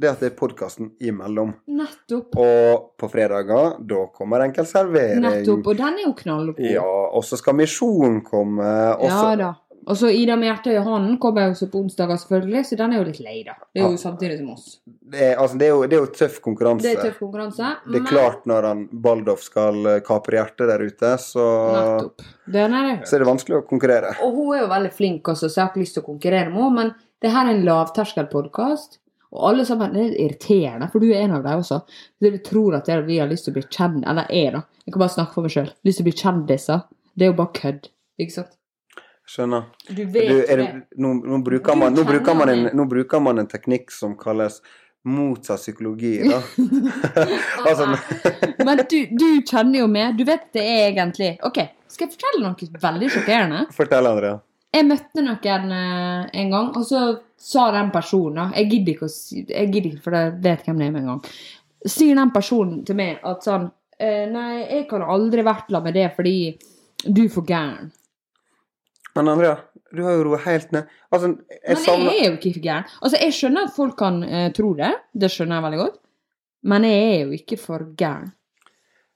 det 0.00 0.08
er 0.08 0.14
at 0.14 0.22
det 0.22 0.28
er 0.30 0.36
podkasten 0.38 0.92
imellom. 1.04 1.50
Nettopp. 1.76 2.36
Og 2.40 2.84
på 2.96 3.08
fredager, 3.12 3.74
da 3.84 4.04
kommer 4.16 4.46
enkel 4.46 4.64
servering. 4.68 5.20
Nettopp. 5.26 5.66
Og 5.68 5.76
den 5.76 5.98
er 6.00 6.06
jo 6.06 6.14
knallgod. 6.16 6.62
Ja, 6.64 6.86
og 6.86 7.26
så 7.28 7.36
skal 7.36 7.58
Misjon 7.58 8.22
komme. 8.24 8.70
Også, 8.96 9.10
Ja 9.10 9.34
da. 9.36 9.50
Og 9.88 9.96
så 9.96 10.10
Ida 10.12 10.34
med 10.36 10.50
hjertet 10.50 10.74
i 10.76 10.82
hånden 10.84 11.16
kommer 11.18 11.46
jo 11.46 11.54
også 11.54 11.66
på 11.72 11.80
onsdager, 11.80 12.18
selvfølgelig, 12.20 12.60
så 12.68 12.76
den 12.76 12.92
er 12.92 12.98
jo 13.00 13.04
litt 13.08 13.20
lei, 13.24 13.36
da. 13.46 13.54
Det 13.72 13.80
er 13.80 13.86
jo 13.86 13.94
Ja. 13.96 14.00
samtidig 14.02 14.38
som 14.38 14.50
oss. 14.52 14.66
det, 14.84 15.20
er, 15.20 15.36
altså, 15.40 15.58
det, 15.58 15.66
er 15.66 15.70
jo, 15.70 15.80
det 15.86 15.96
er 15.96 16.00
jo 16.04 16.10
tøff 16.18 16.40
konkurranse. 16.44 16.82
Det 16.84 16.92
er 16.98 17.02
tøff 17.08 17.18
konkurranse. 17.18 17.70
Det 17.86 18.00
er 18.02 18.06
klart 18.06 18.44
når 18.46 18.68
han 18.68 18.88
Baldoff 18.92 19.42
skal 19.42 19.86
eh, 19.86 20.00
kapre 20.06 20.36
hjertet 20.36 20.68
der 20.68 20.84
ute, 20.84 21.12
så, 21.18 21.46
Nettopp. 21.74 22.26
Er 22.52 22.68
det. 22.68 23.08
så 23.08 23.16
er 23.16 23.24
det 23.24 23.30
vanskelig 23.30 23.56
å 23.62 23.66
konkurrere. 23.66 24.14
Og 24.22 24.34
hun 24.36 24.54
er 24.56 24.62
jo 24.66 24.68
veldig 24.74 24.92
flink 24.92 25.32
også, 25.32 25.48
så 25.48 25.54
jeg 25.60 25.64
har 25.64 25.72
ikke 25.72 25.84
lyst 25.86 25.96
til 25.98 26.04
å 26.04 26.10
konkurrere 26.12 26.50
med 26.52 26.60
henne, 26.62 26.76
men 26.76 26.94
det 27.20 27.32
her 27.32 27.46
er 27.48 27.54
en 27.56 27.64
lavterskelpodkast. 27.64 28.98
Og 29.30 29.44
alle 29.48 29.64
sammen, 29.64 29.92
Det 29.94 30.02
er 30.02 30.24
irriterende, 30.26 30.90
for 30.90 30.98
du 30.98 31.10
er 31.12 31.22
en 31.22 31.36
av 31.38 31.44
dem 31.44 31.60
også. 31.62 31.82
Du 32.20 32.30
tror 32.38 32.74
at 32.76 32.88
vi 33.06 33.18
har 33.18 33.28
lyst 33.30 33.44
til 33.46 33.54
å 33.54 33.58
bli 33.60 33.62
kjent, 33.70 34.04
eller 34.06 34.26
er, 34.28 34.50
da. 34.58 34.62
Jeg 34.84 34.92
kan 34.92 35.00
bare 35.00 35.14
snakke 35.14 35.34
for 35.34 35.42
meg 35.42 35.52
sjøl. 35.54 35.70
Lyst 35.86 35.98
til 36.00 36.04
å 36.04 36.08
bli 36.10 36.18
kjendiser. 36.18 36.82
Det 37.16 37.24
er 37.26 37.30
jo 37.30 37.38
bare 37.38 37.54
kødd. 37.54 37.88
Ikke 38.18 38.34
sant? 38.34 38.56
Skjønner. 39.30 39.68
Du 39.86 40.04
vet 40.10 40.28
Du, 40.28 40.38
det, 40.58 40.68
nå, 40.98 41.14
nå, 41.22 41.38
bruker 41.46 41.76
man, 41.78 41.94
nå, 41.94 42.02
bruker 42.08 42.34
man 42.34 42.50
en, 42.50 42.68
nå 42.74 42.86
bruker 42.90 43.22
man 43.22 43.38
en 43.38 43.48
teknikk 43.50 43.92
som 43.94 44.16
kalles 44.18 44.58
motsatt 45.06 45.62
psykologi. 45.62 46.18
Da. 46.26 46.40
altså, 47.68 47.86
Men 48.64 48.82
du, 48.90 48.98
du 49.14 49.28
kjenner 49.46 49.84
jo 49.84 49.86
meg. 49.90 50.18
Du 50.18 50.26
vet 50.28 50.50
det 50.56 50.64
er 50.66 50.88
egentlig 50.90 51.36
OK, 51.46 51.62
skal 51.86 52.08
jeg 52.08 52.16
fortelle 52.16 52.42
noe 52.42 52.82
veldig 52.82 53.10
sjokkerende? 53.14 53.62
fortell, 53.76 54.10
Andrea. 54.10 54.40
Jeg 54.70 54.86
møtte 54.86 55.24
noen 55.26 55.72
eh, 55.74 56.26
en 56.42 56.52
gang, 56.52 56.68
og 56.78 56.84
så 56.86 57.00
sa 57.40 57.70
den 57.74 57.88
personen 57.90 58.52
Jeg 58.54 58.68
gidder 58.70 58.92
ikke 58.92 59.08
å 59.08 59.14
Jeg 59.50 59.70
gidder 59.72 59.88
ikke, 59.88 60.02
for 60.04 60.18
jeg 60.18 60.34
vet 60.44 60.66
hvem 60.66 60.82
det 60.82 60.86
er 60.86 60.92
med 60.94 61.02
en 61.02 61.14
gang. 61.14 61.22
Sier 61.86 62.18
den 62.18 62.34
personen 62.34 62.82
til 62.86 62.98
meg 62.98 63.22
at 63.26 63.46
sånn 63.46 63.70
eh, 63.98 64.26
Nei, 64.30 64.50
jeg 64.66 64.84
kan 64.90 65.06
aldri 65.06 65.46
vært 65.46 65.70
sammen 65.70 65.88
med 65.88 65.98
det 65.98 66.10
fordi 66.18 66.36
du 67.06 67.24
er 67.24 67.32
for 67.32 67.46
gæren. 67.48 67.90
Men 69.16 69.28
Andrea, 69.28 69.56
du 69.96 70.02
har 70.06 70.12
jo 70.18 70.26
roet 70.28 70.44
helt 70.46 70.72
ned. 70.72 70.90
Altså, 71.10 71.32
jeg 71.32 71.60
Men 71.66 71.76
jeg 71.76 71.84
savner 71.84 72.10
er 72.14 72.26
jo 72.28 72.34
ikke 72.38 72.60
gæren. 72.62 72.84
Altså, 73.02 73.16
jeg 73.24 73.32
skjønner 73.38 73.64
at 73.66 73.72
folk 73.76 73.96
kan 73.98 74.20
uh, 74.22 74.48
tro 74.54 74.74
det. 74.78 74.92
Det 75.18 75.30
skjønner 75.34 75.58
jeg 75.58 75.66
veldig 75.68 75.80
godt. 75.84 75.96
Men 76.70 76.84
jeg 76.86 77.00
er 77.14 77.24
jo 77.24 77.30
ikke 77.40 77.58
for 77.58 77.88
gæren. 77.98 78.28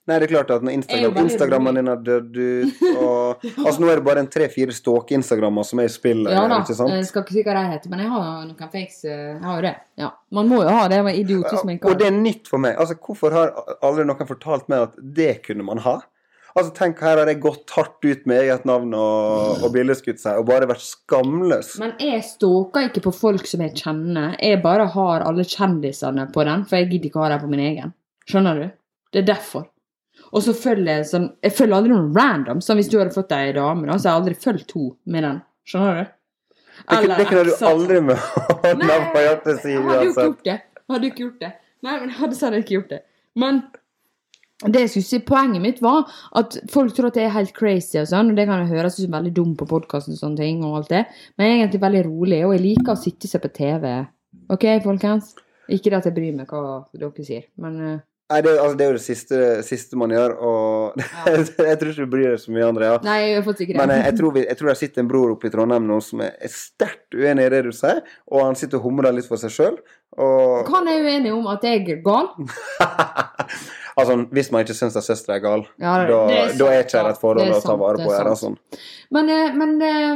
Nei, 0.05 0.19
det 0.21 0.27
er 0.27 0.31
klart 0.35 0.51
at 0.53 0.61
når 0.61 0.75
Instagram, 0.75 1.15
Instagrammen 1.17 1.77
din 1.79 1.87
har 1.89 2.01
dødd 2.05 2.35
ut, 2.37 2.81
og 3.01 3.45
Altså, 3.65 3.79
nå 3.81 3.87
er 3.89 3.97
det 3.97 4.03
bare 4.05 4.21
en 4.21 4.27
tre-fire 4.29 4.75
stalke-instagrammer 4.77 5.65
som 5.65 5.79
er 5.81 5.87
i 5.89 5.93
spill. 5.95 6.27
Ja 6.29 6.43
da. 6.51 6.59
ikke 6.61 6.75
sant? 6.77 6.93
Jeg 6.93 7.07
skal 7.09 7.23
ikke 7.25 7.33
si 7.39 7.43
hva 7.47 7.55
de 7.57 7.63
heter, 7.71 7.89
men 7.89 8.03
jeg 8.03 8.11
har 8.13 8.27
noen 8.45 8.69
fakes. 8.75 8.99
eh, 9.09 9.15
Jeg 9.31 9.41
har 9.47 9.55
jo 9.57 9.63
det. 9.65 9.71
Ja. 10.03 10.11
Man 10.37 10.51
må 10.51 10.59
jo 10.61 10.75
ha 10.75 10.83
det. 10.91 10.99
Jeg 10.99 11.07
var 11.07 11.17
idiotisk, 11.23 11.63
men 11.65 11.79
Og 11.81 11.97
det 11.97 12.11
er 12.11 12.19
nytt 12.19 12.51
for 12.51 12.61
meg. 12.61 12.75
Altså, 12.77 12.99
Hvorfor 13.01 13.33
har 13.33 13.55
aldri 13.81 14.05
noen 14.05 14.29
fortalt 14.29 14.69
meg 14.69 14.85
at 14.91 14.99
det 15.17 15.31
kunne 15.47 15.65
man 15.65 15.81
ha? 15.87 15.95
Altså, 16.55 16.71
Tenk, 16.77 16.99
her 17.03 17.17
har 17.19 17.27
jeg 17.27 17.41
gått 17.43 17.69
hardt 17.75 18.05
ut 18.07 18.25
med 18.29 18.37
eget 18.45 18.63
navn 18.65 18.93
og, 18.95 19.63
og 19.65 19.73
billedskutt 19.73 20.21
seg, 20.21 20.37
og 20.39 20.45
bare 20.47 20.69
vært 20.69 20.85
skamløs. 20.85 21.73
Men 21.81 21.91
jeg 21.99 22.21
stalker 22.23 22.87
ikke 22.87 23.03
på 23.09 23.11
folk 23.17 23.45
som 23.49 23.63
jeg 23.65 23.73
kjenner. 23.81 24.37
Jeg 24.39 24.61
bare 24.63 24.85
har 24.93 25.25
alle 25.27 25.43
kjendisene 25.43 26.29
på 26.31 26.45
den, 26.47 26.63
for 26.69 26.79
jeg 26.79 26.89
gidder 26.93 27.09
ikke 27.11 27.23
ha 27.25 27.29
dem 27.33 27.43
på 27.43 27.51
min 27.51 27.63
egen. 27.65 27.91
Skjønner 28.29 28.61
du? 28.61 28.69
Det 29.11 29.23
er 29.23 29.27
derfor. 29.33 29.67
Og 30.31 30.41
så 30.43 30.53
følger 30.57 30.87
jeg 31.01 31.05
sånn 31.09 31.25
Jeg 31.43 31.53
følger 31.57 31.75
aldri 31.77 31.91
noen 31.91 32.15
random. 32.15 32.61
Sånn 32.63 32.79
hvis 32.79 32.87
du 32.91 32.97
hadde 33.01 33.13
fått 33.13 33.35
ei 33.35 33.51
dame, 33.55 33.85
da, 33.87 33.97
så 33.99 34.07
har 34.09 34.15
jeg 34.15 34.21
aldri 34.23 34.37
fulgt 34.47 34.67
to 34.71 34.85
med 35.11 35.27
den. 35.27 35.41
Skjønner 35.67 35.99
du? 35.99 36.13
Kunne- 36.87 37.17
det 37.19 37.25
kunne 37.29 37.43
du 37.47 37.65
aldri 37.67 37.99
med 38.03 38.17
hånda 38.63 38.95
på 39.13 39.21
hjertet 39.27 39.59
si 39.63 39.75
Jeg 39.75 39.83
hadde 39.83 40.07
jo 40.07 40.11
ikke 40.11 40.15
uansett. 40.15 40.25
gjort 40.31 40.47
det. 40.47 40.55
Hadde 40.91 41.07
ikke 41.11 41.23
gjort 41.25 41.39
det. 41.43 41.51
Nei, 41.85 41.99
men 41.99 42.09
hadde 42.17 42.39
sånn 42.39 42.57
ikke 42.63 42.75
gjort 42.79 42.89
det. 42.95 43.01
Men 43.43 43.61
det 44.63 44.85
jeg 44.85 44.89
skulle 44.91 45.07
si, 45.09 45.17
poenget 45.27 45.63
mitt 45.63 45.81
var 45.83 46.05
at 46.39 46.55
folk 46.71 46.93
tror 46.95 47.09
at 47.09 47.17
jeg 47.19 47.27
er 47.27 47.35
helt 47.35 47.51
crazy 47.57 47.99
og 47.99 48.07
sånn, 48.07 48.31
og 48.31 48.37
det 48.39 48.45
kan 48.47 48.63
jeg 48.63 48.71
høres 48.71 48.99
ut 49.01 49.07
er 49.09 49.15
veldig 49.17 49.33
dum 49.35 49.55
på 49.59 49.67
podkasten 49.67 50.15
og 50.15 50.21
sånne 50.21 50.39
ting, 50.39 50.61
og 50.63 50.77
alt 50.79 50.93
det, 50.93 51.01
men 51.35 51.49
jeg 51.49 51.55
er 51.55 51.63
egentlig 51.63 51.81
veldig 51.83 52.03
rolig, 52.07 52.41
og 52.47 52.53
jeg 52.55 52.63
liker 52.63 52.93
å 52.93 53.01
sitte 53.01 53.27
og 53.27 53.33
se 53.33 53.41
på 53.43 53.51
TV. 53.57 53.89
OK, 54.55 54.65
folkens? 54.85 55.33
Ikke 55.67 55.91
det 55.91 55.99
at 55.99 56.07
jeg 56.07 56.15
bryr 56.15 56.37
meg 56.37 56.51
hva 56.51 56.85
dere 56.95 57.25
sier, 57.27 57.47
men 57.59 57.79
eh, 57.83 57.99
Nei, 58.25 58.39
det, 58.41 58.55
altså, 58.57 58.73
det 58.73 58.85
er 58.85 58.87
jo 58.89 58.95
det 58.97 59.03
siste, 59.05 59.39
siste 59.67 59.97
man 60.01 60.09
gjør, 60.09 60.31
og 60.41 61.01
jeg 61.29 61.43
tror 61.77 61.91
ikke 61.91 62.05
du 62.07 62.09
bryr 62.09 62.31
deg 62.33 62.39
så 62.41 62.53
mye, 62.55 62.63
Andrea. 62.65 62.95
Nei, 63.05 63.17
jeg 63.35 63.43
fått 63.45 63.59
ikke 63.61 63.75
det. 63.75 63.77
Men 63.83 63.91
jeg, 63.93 64.05
jeg, 64.07 64.15
tror 64.17 64.31
vi, 64.37 64.45
jeg 64.47 64.57
tror 64.57 64.69
det 64.71 64.77
sitter 64.79 65.03
en 65.03 65.09
bror 65.11 65.33
oppe 65.35 65.45
i 65.45 65.51
Trondheim 65.53 65.85
nå 65.85 65.99
som 66.01 66.23
er, 66.25 66.31
er 66.41 66.53
sterkt 66.53 67.13
uenig 67.13 67.45
i 67.45 67.51
det 67.53 67.59
du 67.67 67.69
sier, 67.75 67.99
og 68.33 68.41
han 68.47 68.57
sitter 68.57 68.79
og 68.79 68.87
humrer 68.87 69.13
litt 69.13 69.27
for 69.29 69.37
seg 69.41 69.53
sjøl. 69.53 69.77
Og 70.17 70.63
Kan 70.71 70.89
jeg 70.89 71.03
uenig 71.05 71.33
om 71.35 71.45
at 71.51 71.67
jeg 71.69 71.83
er 71.83 71.99
gal? 72.05 72.31
altså, 73.99 74.15
hvis 74.33 74.49
man 74.55 74.65
ikke 74.65 74.77
syns 74.79 74.97
at 74.97 75.05
søstera 75.05 75.37
er 75.37 75.43
gal, 75.43 75.65
Ja, 75.83 75.93
det- 76.01 76.07
da, 76.09 76.21
er 76.25 76.47
sant, 76.49 76.59
da 76.63 76.69
er 76.71 76.81
ikke 76.87 77.03
det 77.05 77.11
et 77.13 77.21
forhold 77.27 77.53
å 77.53 77.59
ta 77.61 77.75
vare 77.83 77.99
på. 78.01 78.07
er 78.09 78.23
Her, 78.23 78.31
sant. 78.41 78.57
altså. 78.57 78.81
Men, 79.19 79.29
eh, 79.35 79.53
men 79.61 79.75
eh, 79.85 80.15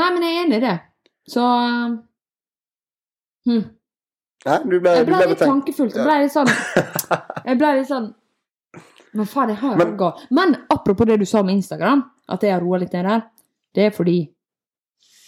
Nei, 0.00 0.08
men 0.16 0.24
jeg 0.24 0.32
er 0.38 0.46
enig 0.46 0.62
i 0.62 0.64
det. 0.64 0.78
Så 1.28 1.44
eh, 1.44 1.92
hm. 3.50 3.62
Nei, 4.46 4.58
du 4.64 4.80
ble, 4.80 4.90
Jeg 4.96 5.06
ble 5.06 5.16
ble 5.16 5.26
litt 5.28 5.38
tankefullt. 5.38 5.92
tankefull. 5.92 5.92
Jeg 5.94 6.06
ble 6.06 6.18
litt 6.22 6.32
sånn 6.32 7.44
Jeg 7.50 7.58
ble 7.60 7.72
litt 7.76 7.88
sånn 7.90 8.06
Men 9.12 9.26
faen, 9.26 9.48
jeg 9.52 9.58
har 9.60 9.72
jo 9.74 9.76
Men- 9.76 9.96
Men 10.30 10.56
apropos 10.70 11.04
det 11.06 11.18
du 11.18 11.24
sa 11.26 11.40
om 11.40 11.48
Instagram, 11.50 12.04
at 12.28 12.40
jeg 12.42 12.52
har 12.52 12.60
roa 12.60 12.78
litt 12.78 12.92
ned 12.92 13.04
der, 13.06 13.22
det 13.74 13.84
er 13.86 13.90
fordi 13.90 14.18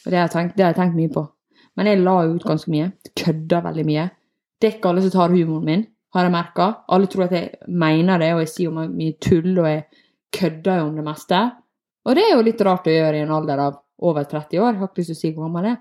det 0.05 0.15
har 0.15 0.29
jeg 0.29 0.31
tenkt, 0.31 0.57
det 0.57 0.65
har 0.65 0.73
jeg 0.73 0.81
tenkt 0.81 0.97
mye 0.97 1.09
på. 1.15 1.29
Men 1.77 1.87
jeg 1.87 1.99
la 2.01 2.23
jo 2.25 2.35
ut 2.35 2.43
ganske 2.45 2.69
mye. 2.69 2.93
Kødda 3.17 3.61
veldig 3.63 3.85
mye. 3.87 4.11
Det 4.61 4.69
er 4.69 4.79
ikke 4.79 4.89
alle 4.91 5.03
som 5.03 5.11
tar 5.11 5.29
humoren 5.35 5.65
min, 5.65 5.87
har 6.15 6.25
jeg 6.25 6.33
merka. 6.33 6.67
Alle 6.89 7.07
tror 7.07 7.25
at 7.25 7.31
jeg 7.33 7.55
mener 7.69 8.19
det, 8.19 8.33
og 8.35 8.41
jeg 8.41 8.49
sier 8.49 8.71
jo 8.71 8.89
mye 8.89 9.19
tull, 9.21 9.59
og 9.59 9.65
jeg 9.67 9.85
kødder 10.33 10.79
jo 10.81 10.87
om 10.89 10.97
det 10.97 11.05
meste. 11.05 11.53
Og 12.07 12.15
det 12.15 12.25
er 12.25 12.37
jo 12.37 12.43
litt 12.43 12.61
rart 12.67 12.85
å 12.87 12.91
gjøre 12.91 13.15
i 13.15 13.23
en 13.23 13.31
alder 13.31 13.59
av 13.59 13.79
over 14.01 14.25
30 14.25 14.59
år. 14.59 14.73
Jeg 14.73 14.79
har 14.81 14.89
ikke 14.89 14.99
lyst 15.03 15.07
til 15.11 15.15
å 15.15 15.21
si 15.23 15.33
hvor 15.33 15.45
gammel 15.49 15.65
jeg 15.65 15.77
er. 15.77 15.79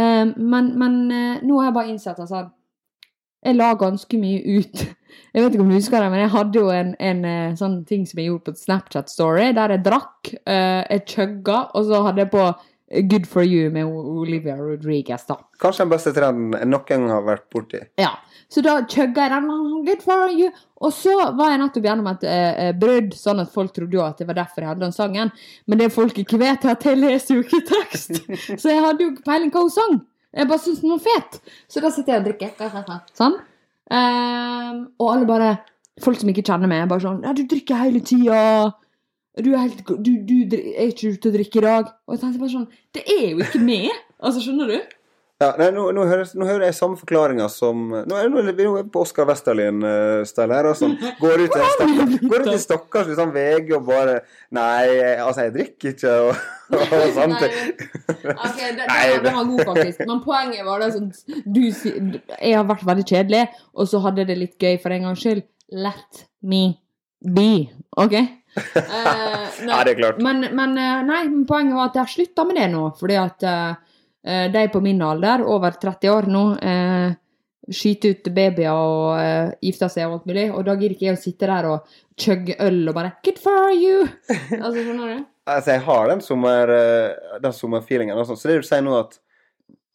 Eh, 0.00 0.32
men, 0.36 0.78
men 0.78 1.10
eh, 1.12 1.40
nå 1.44 1.58
har 1.60 1.66
jeg 1.70 1.74
bare 1.74 1.88
innsett 1.92 2.18
at 2.20 2.28
sånn, 2.28 2.50
jeg 3.44 3.56
la 3.58 3.72
ganske 3.78 4.20
mye 4.20 4.58
ut. 4.58 4.84
Jeg 5.34 5.42
vet 5.44 5.54
ikke 5.54 5.64
om 5.64 5.70
du 5.70 5.76
husker 5.76 6.00
det, 6.02 6.08
men 6.12 6.20
jeg 6.20 6.30
hadde 6.32 6.58
jo 6.58 6.68
en, 6.72 6.90
en 7.04 7.18
eh, 7.26 7.54
sånn 7.56 7.74
ting 7.88 8.04
som 8.08 8.18
jeg 8.20 8.28
gjorde 8.30 8.48
på 8.48 8.60
Snapchat 8.60 9.10
Story, 9.12 9.50
der 9.56 9.72
jeg 9.74 9.82
drakk, 9.84 10.30
eh, 10.48 10.84
jeg 10.88 11.02
chugga, 11.10 11.58
og 11.76 11.88
så 11.88 12.00
hadde 12.06 12.22
jeg 12.24 12.30
på 12.32 12.44
Good 13.10 13.26
for 13.28 13.44
you 13.44 13.68
med 13.70 13.84
Olivia 13.84 14.56
Rodriguez, 14.56 15.26
da. 15.28 15.36
Kanskje 15.60 15.84
den 15.84 15.92
beste 15.92 16.12
trenden 16.16 16.56
jeg 16.56 16.68
noen 16.70 16.86
gang 16.88 17.08
har 17.12 17.24
vært 17.26 17.44
borti. 17.52 17.82
Ja, 18.00 18.14
så 18.48 18.62
da 18.64 18.78
chugga 18.88 19.26
jeg 19.26 19.34
den. 19.34 19.50
"Oh, 19.52 19.84
Good 19.84 20.04
for 20.04 20.32
you. 20.32 20.50
Og 20.80 20.92
så 20.96 21.12
var 21.36 21.52
jeg 21.52 21.60
nettopp 21.60 21.88
gjennom 21.90 22.08
et 22.14 22.24
eh, 22.24 22.68
eh, 22.68 22.72
brudd, 22.72 23.12
sånn 23.16 23.40
at 23.44 23.52
folk 23.52 23.74
trodde 23.76 23.98
jo 23.98 24.04
at 24.06 24.16
det 24.18 24.26
var 24.28 24.40
derfor 24.40 24.64
jeg 24.64 24.68
hadde 24.72 24.86
den 24.86 24.96
sangen. 24.96 25.32
Men 25.66 25.78
det 25.78 25.92
folk 25.92 26.16
ikke 26.18 26.40
vet, 26.40 26.64
er 26.64 26.76
at 26.76 26.84
jeg 26.88 26.96
leser 27.00 27.36
jo 27.36 27.42
ikke 27.44 27.64
tekst. 27.68 28.22
Så 28.60 28.72
jeg 28.72 28.80
hadde 28.84 29.04
jo 29.04 29.10
ikke 29.12 29.28
peiling 29.28 29.52
hva 29.52 29.66
hun 29.66 29.74
sang. 29.74 29.98
Jeg 30.36 30.48
bare 30.48 30.60
syntes 30.60 30.82
den 30.84 30.92
var 30.92 31.04
fet. 31.04 31.38
Så 31.70 31.80
da 31.84 31.90
sitter 31.92 32.14
jeg 32.14 32.22
og 32.22 32.28
drikker. 32.28 33.06
Sånn. 33.16 33.38
Um, 33.88 34.82
og 35.00 35.14
alle 35.14 35.28
bare 35.28 35.56
Folk 35.98 36.20
som 36.20 36.28
ikke 36.30 36.44
kjenner 36.46 36.68
meg, 36.70 36.82
bare 36.90 37.00
sånn 37.02 37.22
Ja, 37.24 37.32
du 37.34 37.40
drikker 37.48 37.80
hele 37.80 38.02
tida. 38.04 38.40
Du 39.40 39.48
er 39.54 39.64
helt 39.64 39.80
Du, 40.04 40.10
du 40.28 40.34
er 40.44 40.90
ikke 40.90 41.14
ute 41.14 41.30
og 41.30 41.38
drikker 41.38 41.62
i 41.62 41.64
dag. 41.64 41.88
Og 42.06 42.14
jeg 42.14 42.22
tenkte 42.22 42.42
bare 42.42 42.52
sånn 42.52 42.68
Det 42.94 43.04
er 43.16 43.24
jo 43.32 43.40
ikke 43.46 43.62
meg. 43.64 43.88
Altså, 44.18 44.42
skjønner 44.44 44.70
du? 44.74 44.97
Ja, 45.38 45.52
nei, 45.54 45.68
nå, 45.70 45.84
nå, 45.94 46.02
hører, 46.10 46.26
nå 46.34 46.46
hører 46.48 46.64
jeg 46.66 46.74
samme 46.74 46.98
forklaringa 46.98 47.44
som 47.52 47.92
Nå 47.94 48.16
er 48.18 48.48
vi 48.58 48.64
på 48.90 49.02
Oskar 49.04 49.28
Westerlin-stell 49.28 50.50
her. 50.50 50.66
Og 50.66 50.78
sånn. 50.80 50.96
Går 51.20 51.44
ut 51.44 51.54
i 51.54 52.54
en 52.56 52.58
stakkars, 52.58 53.12
sånn 53.14 53.30
VG 53.36 53.70
og 53.76 53.84
bare 53.86 54.16
Nei, 54.58 54.88
altså, 55.22 55.44
jeg 55.46 55.54
drikker 55.54 55.92
ikke, 55.94 56.14
og, 56.26 56.40
og 56.74 57.04
sånt. 57.14 57.44
Ok, 57.44 58.58
det, 58.58 58.88
Nei, 58.88 59.04
det, 59.14 59.30
var 59.30 59.46
god, 59.52 59.62
faktisk. 59.70 60.02
Men 60.10 60.24
poenget 60.26 60.66
var 60.66 60.82
det 60.82 60.90
sånn 60.96 61.12
du, 61.46 61.62
Jeg 61.62 62.56
har 62.56 62.66
vært 62.72 62.82
veldig 62.90 63.06
kjedelig, 63.12 63.44
og 63.78 63.90
så 63.92 64.02
hadde 64.08 64.26
det 64.26 64.40
litt 64.40 64.58
gøy 64.58 64.80
for 64.82 64.96
en 64.96 65.06
gangs 65.06 65.22
skyld. 65.22 65.46
Let 65.70 66.24
me 66.42 66.64
be. 67.22 67.68
OK? 67.94 68.16
Uh, 68.58 68.82
nei, 69.62 69.70
Ja, 69.70 69.84
det 69.86 69.94
er 69.94 70.00
klart. 70.00 70.18
Men, 70.24 70.48
men 70.50 70.74
eh, 70.82 71.04
nei, 71.06 71.20
poenget 71.46 71.78
var 71.78 71.92
at 71.92 72.00
jeg 72.00 72.08
har 72.08 72.12
slutta 72.16 72.46
med 72.48 72.58
det 72.58 72.66
nå, 72.72 72.88
fordi 72.98 73.20
at 73.22 73.46
eh, 73.46 73.68
eh, 73.70 73.87
de 74.24 74.64
på 74.72 74.80
min 74.84 75.00
alder, 75.02 75.44
over 75.46 75.76
30 75.78 76.10
år 76.10 76.26
nå, 76.28 76.44
eh, 76.58 77.12
skyter 77.68 78.16
ut 78.16 78.28
babyer 78.34 78.72
og 78.72 79.18
uh, 79.20 79.50
gifter 79.64 79.90
seg 79.92 80.08
og 80.08 80.18
alt 80.18 80.28
mulig, 80.30 80.46
og 80.54 80.64
da 80.66 80.74
gidder 80.78 80.94
ikke 80.96 81.08
jeg 81.10 81.18
å 81.18 81.20
sitte 81.20 81.48
der 81.50 81.68
og 81.68 81.96
chugge 82.18 82.56
øl 82.64 82.80
og 82.88 82.96
bare 82.96 83.14
Good 83.24 83.40
for 83.42 83.72
you! 83.74 84.06
Altså, 84.62 84.76
skjønner 84.80 85.12
du? 85.12 85.26
Altså, 85.48 85.74
jeg 85.74 85.84
har 85.86 86.10
den, 86.10 86.22
sommer, 86.24 86.74
eh, 86.74 87.38
den 87.40 87.54
sommerfeelingen. 87.56 88.18
Altså. 88.18 88.36
Så 88.36 88.50
det 88.50 88.58
du 88.60 88.66
sier 88.68 88.82
nå 88.84 88.96
at 88.98 89.16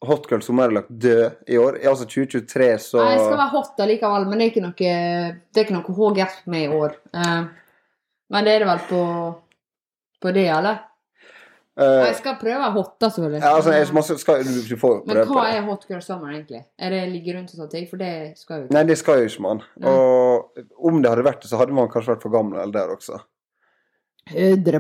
Hot 0.04 0.26
Girl 0.28 0.42
er 0.60 0.74
lagt 0.76 0.90
død 0.90 1.50
i 1.54 1.58
år, 1.62 1.78
altså 1.88 2.08
2023, 2.10 2.66
så 2.84 3.00
Nei, 3.00 3.12
jeg 3.14 3.22
skal 3.22 3.38
være 3.40 3.54
hot 3.54 3.84
allikevel, 3.86 4.26
men 4.28 4.42
det 4.42 4.46
er 4.46 4.52
ikke 4.52 4.64
noe 4.66 4.74
Det 4.84 5.62
er 5.62 5.68
ikke 5.68 5.78
noe 5.78 5.96
HGF 6.00 6.40
med 6.52 6.66
i 6.66 6.80
år. 6.82 6.98
Eh, 7.16 7.44
men 8.34 8.48
det 8.48 8.56
er 8.56 8.66
det 8.66 8.70
vel 8.74 8.84
på 8.90 9.04
på 10.24 10.32
det, 10.32 10.48
eller? 10.56 10.80
Eh, 11.80 12.00
Jeg 12.08 12.16
skal 12.20 12.38
prøve 12.42 12.72
hot, 12.78 12.94
da, 13.02 13.10
selvfølgelig. 13.10 13.42
ja, 13.42 13.52
altså, 13.56 13.74
jeg, 13.74 13.88
skal, 13.90 14.20
skal, 14.22 14.48
du, 14.70 14.78
får 14.80 15.04
men 15.10 15.22
hva 15.30 15.46
er 15.50 15.68
hot 15.68 15.86
girl 15.90 16.02
summer, 16.06 16.32
egentlig? 16.34 16.64
Er 16.78 16.94
det 16.94 17.04
ligge 17.12 17.38
rundt 17.38 17.54
og 17.54 17.60
sånne 17.62 17.74
ting? 17.74 17.86
For 17.90 18.02
det 18.02 18.14
skal 18.40 18.62
jo 18.64 18.68
ikke. 18.68 18.78
Nei, 18.78 18.88
det 18.90 18.98
skal 19.02 19.22
jo 19.22 19.30
ikke 19.32 19.46
man. 19.48 19.64
Og 19.84 20.66
om 20.90 21.04
det 21.04 21.14
hadde 21.14 21.28
vært 21.30 21.46
det, 21.46 21.52
så 21.52 21.62
hadde 21.62 21.76
man 21.78 21.92
kanskje 21.92 22.16
vært 22.16 22.26
for 22.26 22.36
gammel 22.36 22.60
eller 22.62 22.76
der 22.76 22.98
også. 22.98 23.24
100 24.32 24.80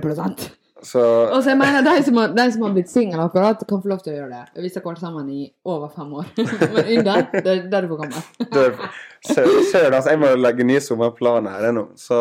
Så 0.84 0.99
Og 1.32 1.43
så 1.43 1.49
jeg 1.49 1.58
mener, 1.58 1.82
de 1.84 2.03
som 2.03 2.17
har, 2.17 2.32
de 2.36 2.45
som 2.51 2.63
har 2.63 2.73
blitt 2.75 2.89
single 2.91 3.23
akkurat, 3.23 3.60
kan 3.67 3.82
få 3.82 3.91
lov 3.91 3.99
til 4.03 4.13
å 4.13 4.15
gjøre 4.17 4.32
det. 4.32 4.62
Hvis 4.62 4.73
de 4.75 4.82
har 4.82 4.88
vært 4.89 5.03
sammen 5.03 5.29
i 5.32 5.43
over 5.65 5.91
fem 5.95 6.13
år. 6.19 6.32
men 6.75 6.89
under, 6.97 7.27
det 7.34 7.53
er 7.73 7.86
du 7.86 7.91
for 7.93 8.03
gammel. 8.03 8.89
Søren, 9.23 9.93
altså. 9.93 10.10
Jeg 10.12 10.19
må 10.19 10.34
legge 10.36 10.67
nye 10.67 10.84
sommerplaner 10.84 11.56
her 11.56 11.69
ennå. 11.71 11.86
Så 11.99 12.19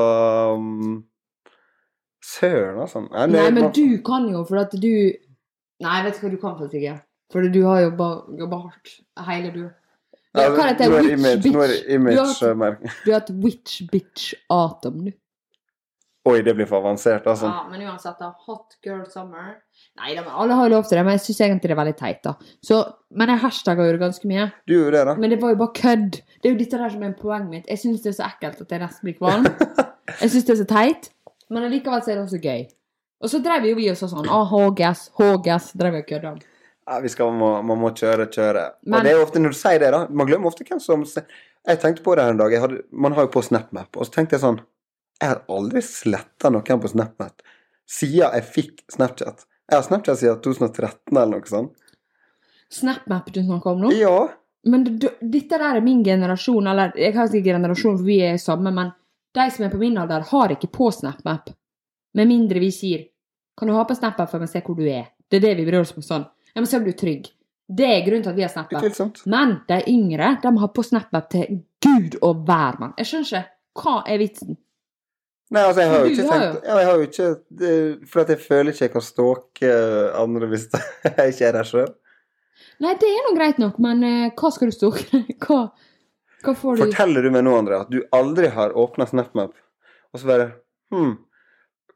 um, 0.56 1.00
Søren, 2.22 2.80
altså. 2.84 3.02
Nei, 3.10 3.26
Nei, 3.32 3.50
men 3.50 3.70
du 3.74 3.98
kan 4.06 4.28
jo, 4.30 4.44
for 4.48 4.62
at 4.62 4.74
du 4.78 4.92
Nei, 5.82 5.94
jeg 5.98 6.04
vet 6.06 6.18
ikke 6.18 6.28
hva, 6.28 6.32
du 6.32 6.42
kan 6.42 6.58
for, 6.58 6.70
Sigge. 6.70 6.98
For 7.32 7.48
du 7.50 7.62
har 7.66 7.80
jobba 7.82 8.58
hardt. 8.60 8.92
Hele 9.26 9.50
du. 9.50 9.62
Du 10.32 10.40
har 10.40 10.54
hva 10.54 10.68
heter 10.70 10.86
er 10.86 11.08
det? 11.08 11.16
Witch 11.18 11.42
bitch. 11.42 11.82
Du 11.82 11.94
image 11.96 12.22
har, 12.22 12.78
du 13.02 13.10
har 13.10 13.18
et 13.18 13.32
witch 13.42 13.82
bitch 13.90 14.30
atom, 14.52 15.02
du. 15.08 15.12
Oi, 16.22 16.36
det 16.46 16.52
blir 16.54 16.68
for 16.70 16.78
avansert, 16.78 17.24
altså. 17.26 17.48
Ja, 17.50 17.64
men 17.66 17.82
uansett, 17.82 18.14
da. 18.20 18.28
Hot 18.46 18.76
girl 18.86 19.00
summer. 19.10 19.56
Nei 19.98 20.12
da, 20.14 20.22
men 20.22 20.36
alle 20.38 20.54
har 20.54 20.68
jo 20.68 20.76
lov 20.76 20.84
til 20.86 21.00
det, 21.00 21.02
men 21.08 21.16
jeg 21.16 21.24
syns 21.24 21.40
egentlig 21.48 21.70
det 21.72 21.74
er 21.74 21.80
veldig 21.80 21.94
teit, 21.98 22.20
da. 22.22 22.36
Så, 22.62 22.78
men 23.18 23.32
jeg 23.32 23.42
hashtagga 23.42 23.88
jo 23.88 23.96
det 23.96 24.02
ganske 24.04 24.30
mye. 24.30 24.44
Du 24.70 24.76
gjorde 24.76 25.00
det, 25.00 25.02
da. 25.08 25.16
Men 25.18 25.34
det 25.34 25.40
var 25.42 25.50
jo 25.50 25.58
bare 25.64 25.74
kødd. 25.80 26.20
Det 26.38 26.46
er 26.46 26.54
jo 26.54 26.60
dette 26.60 26.78
der 26.84 26.94
som 26.94 27.02
er 27.08 27.16
poenget 27.18 27.50
mitt. 27.56 27.66
Jeg 27.72 27.82
syns 27.82 28.04
det 28.04 28.12
er 28.12 28.16
så 28.20 28.28
ekkelt 28.28 28.62
at 28.62 28.76
jeg 28.76 28.84
nesten 28.84 29.08
blir 29.08 29.18
kvalm. 29.18 29.50
Jeg 30.20 30.32
syns 30.32 30.46
det 30.46 30.52
er 30.52 30.58
så 30.58 30.64
teit, 30.68 31.06
men 31.52 31.68
allikevel 31.68 32.02
så 32.02 32.12
er 32.12 32.18
det 32.18 32.24
også 32.24 32.40
gøy. 32.42 32.64
Og 33.22 33.30
så 33.30 33.38
drev 33.44 33.68
jo 33.68 33.76
vi 33.78 33.86
og 33.92 33.98
sånn 34.00 34.26
Å, 34.26 34.40
HGS, 34.50 35.04
HGS, 35.20 35.68
drev 35.78 35.94
vi 35.94 36.02
og 36.02 36.08
kødda 36.08 36.32
om. 36.32 36.40
Ja, 36.90 36.98
vi 37.04 37.12
skal, 37.12 37.30
man, 37.30 37.38
må, 37.38 37.50
man 37.70 37.78
må 37.84 37.92
kjøre, 37.94 38.26
kjøre. 38.34 38.64
Men- 38.82 38.98
og 38.98 39.06
det 39.06 39.12
er 39.14 39.22
ofte 39.22 39.42
når 39.42 39.54
du 39.54 39.58
sier 39.60 39.78
det, 39.78 39.92
da 39.94 40.00
Man 40.10 40.26
glemmer 40.26 40.50
ofte 40.50 40.66
hvem 40.66 40.80
som 40.82 41.04
Jeg 41.06 41.78
tenkte 41.78 42.02
på 42.02 42.16
det 42.18 42.24
her 42.24 42.34
en 42.34 42.40
dag. 42.40 42.56
Hadde, 42.58 42.80
man 42.90 43.14
har 43.14 43.28
jo 43.28 43.30
på 43.36 43.42
SnapMap, 43.46 43.94
og 43.96 44.08
så 44.08 44.16
tenkte 44.16 44.34
jeg 44.34 44.42
sånn 44.42 44.58
Jeg 45.20 45.28
har 45.30 45.44
aldri 45.46 45.82
sletta 45.86 46.50
noen 46.50 46.82
på 46.82 46.90
SnapMap 46.90 47.44
siden 47.92 48.32
jeg 48.32 48.44
fikk 48.48 48.82
Snapchat. 48.92 49.44
Jeg 49.68 49.76
har 49.78 49.84
Snapchat 49.86 50.20
siden 50.20 50.40
2013 50.44 51.16
eller 51.16 51.32
noe 51.34 51.50
sånt. 51.50 51.72
SnapMap 52.72 53.28
du 53.32 53.42
snakker 53.44 53.74
om 53.74 53.82
nå? 53.84 53.92
Ja. 53.96 54.16
Men 54.64 54.84
dette 54.86 55.58
der 55.58 55.64
er 55.76 55.84
min 55.84 56.02
generasjon, 56.06 56.68
eller 56.70 56.94
jeg 56.96 57.16
har 57.16 57.28
ikke 57.28 57.50
generasjon, 57.50 57.98
for 57.98 58.06
vi 58.06 58.20
er 58.24 58.38
samme, 58.40 58.72
men 58.74 58.92
de 59.34 59.46
som 59.50 59.64
er 59.64 59.72
på 59.72 59.80
min 59.80 59.98
alder, 59.98 60.24
har 60.28 60.54
ikke 60.54 60.70
på 60.72 60.90
SnapMap. 60.92 61.50
Med 62.14 62.28
mindre 62.28 62.60
vi 62.60 62.68
sier 62.74 63.06
Kan 63.56 63.68
du 63.68 63.74
ha 63.76 63.84
på 63.84 63.94
SnapMap 63.96 64.30
for 64.30 64.44
å 64.44 64.48
se 64.48 64.62
hvor 64.64 64.76
du 64.76 64.86
er? 64.88 65.10
Det 65.28 65.38
er 65.38 65.44
det 65.46 65.56
vi 65.58 65.64
bryr 65.66 65.82
oss 65.82 65.92
om 65.96 66.04
sånn. 66.04 66.24
Jeg 66.54 66.64
må 66.64 66.68
se 66.68 66.78
om 66.78 66.84
du 66.84 66.90
er 66.92 66.98
trygg. 66.98 67.26
Det 67.68 67.88
er 67.88 68.04
grunnen 68.04 68.24
til 68.24 68.32
at 68.32 68.38
vi 68.38 68.44
har 68.44 68.52
SnapMap. 68.52 69.16
Men 69.28 69.54
de 69.68 69.78
yngre, 69.92 70.30
de 70.42 70.52
har 70.62 70.70
på 70.72 70.84
SnapMap 70.84 71.28
til 71.32 71.60
gud 71.84 72.16
og 72.20 72.46
hvermann. 72.48 72.94
Jeg 73.00 73.10
skjønner 73.10 73.28
ikke. 73.28 73.42
Hva 73.82 73.94
er 74.08 74.20
vitsen? 74.20 74.56
Nei, 75.52 75.62
altså, 75.68 75.82
jeg 75.82 75.90
har 75.92 75.98
jo 76.00 76.10
ikke 76.12 76.24
tenkt 76.24 76.64
ja, 76.64 76.76
jeg 76.80 76.88
har 76.88 76.94
jo 76.96 77.06
ikke 77.06 77.26
det, 77.60 77.72
For 78.08 78.30
jeg 78.32 78.40
føler 78.40 78.72
ikke 78.72 78.86
jeg 78.86 78.92
kan 78.94 79.04
stalke 79.04 79.72
andre 80.16 80.48
hvis 80.48 80.64
jeg 81.04 81.34
ikke 81.34 81.48
er 81.48 81.56
der 81.58 81.68
sjøl. 81.68 81.90
Nei, 82.82 82.94
det 83.00 83.08
er 83.08 83.26
nå 83.26 83.32
greit 83.36 83.60
nok, 83.60 83.76
men 83.82 84.04
eh, 84.06 84.30
hva 84.38 84.50
skal 84.54 84.70
du 84.70 84.74
stalke? 84.74 85.22
Hva, 85.44 85.66
hva 86.44 86.54
får 86.58 86.76
du 86.78 86.84
Forteller 86.86 87.22
du 87.26 87.30
meg 87.34 87.44
nå, 87.46 87.56
André, 87.58 87.80
at 87.84 87.90
du 87.92 88.00
aldri 88.12 88.48
har 88.54 88.72
åpna 88.78 89.06
SnapMap, 89.10 89.52
og 90.12 90.20
så 90.20 90.26
bare 90.28 90.48
Hm, 90.92 91.14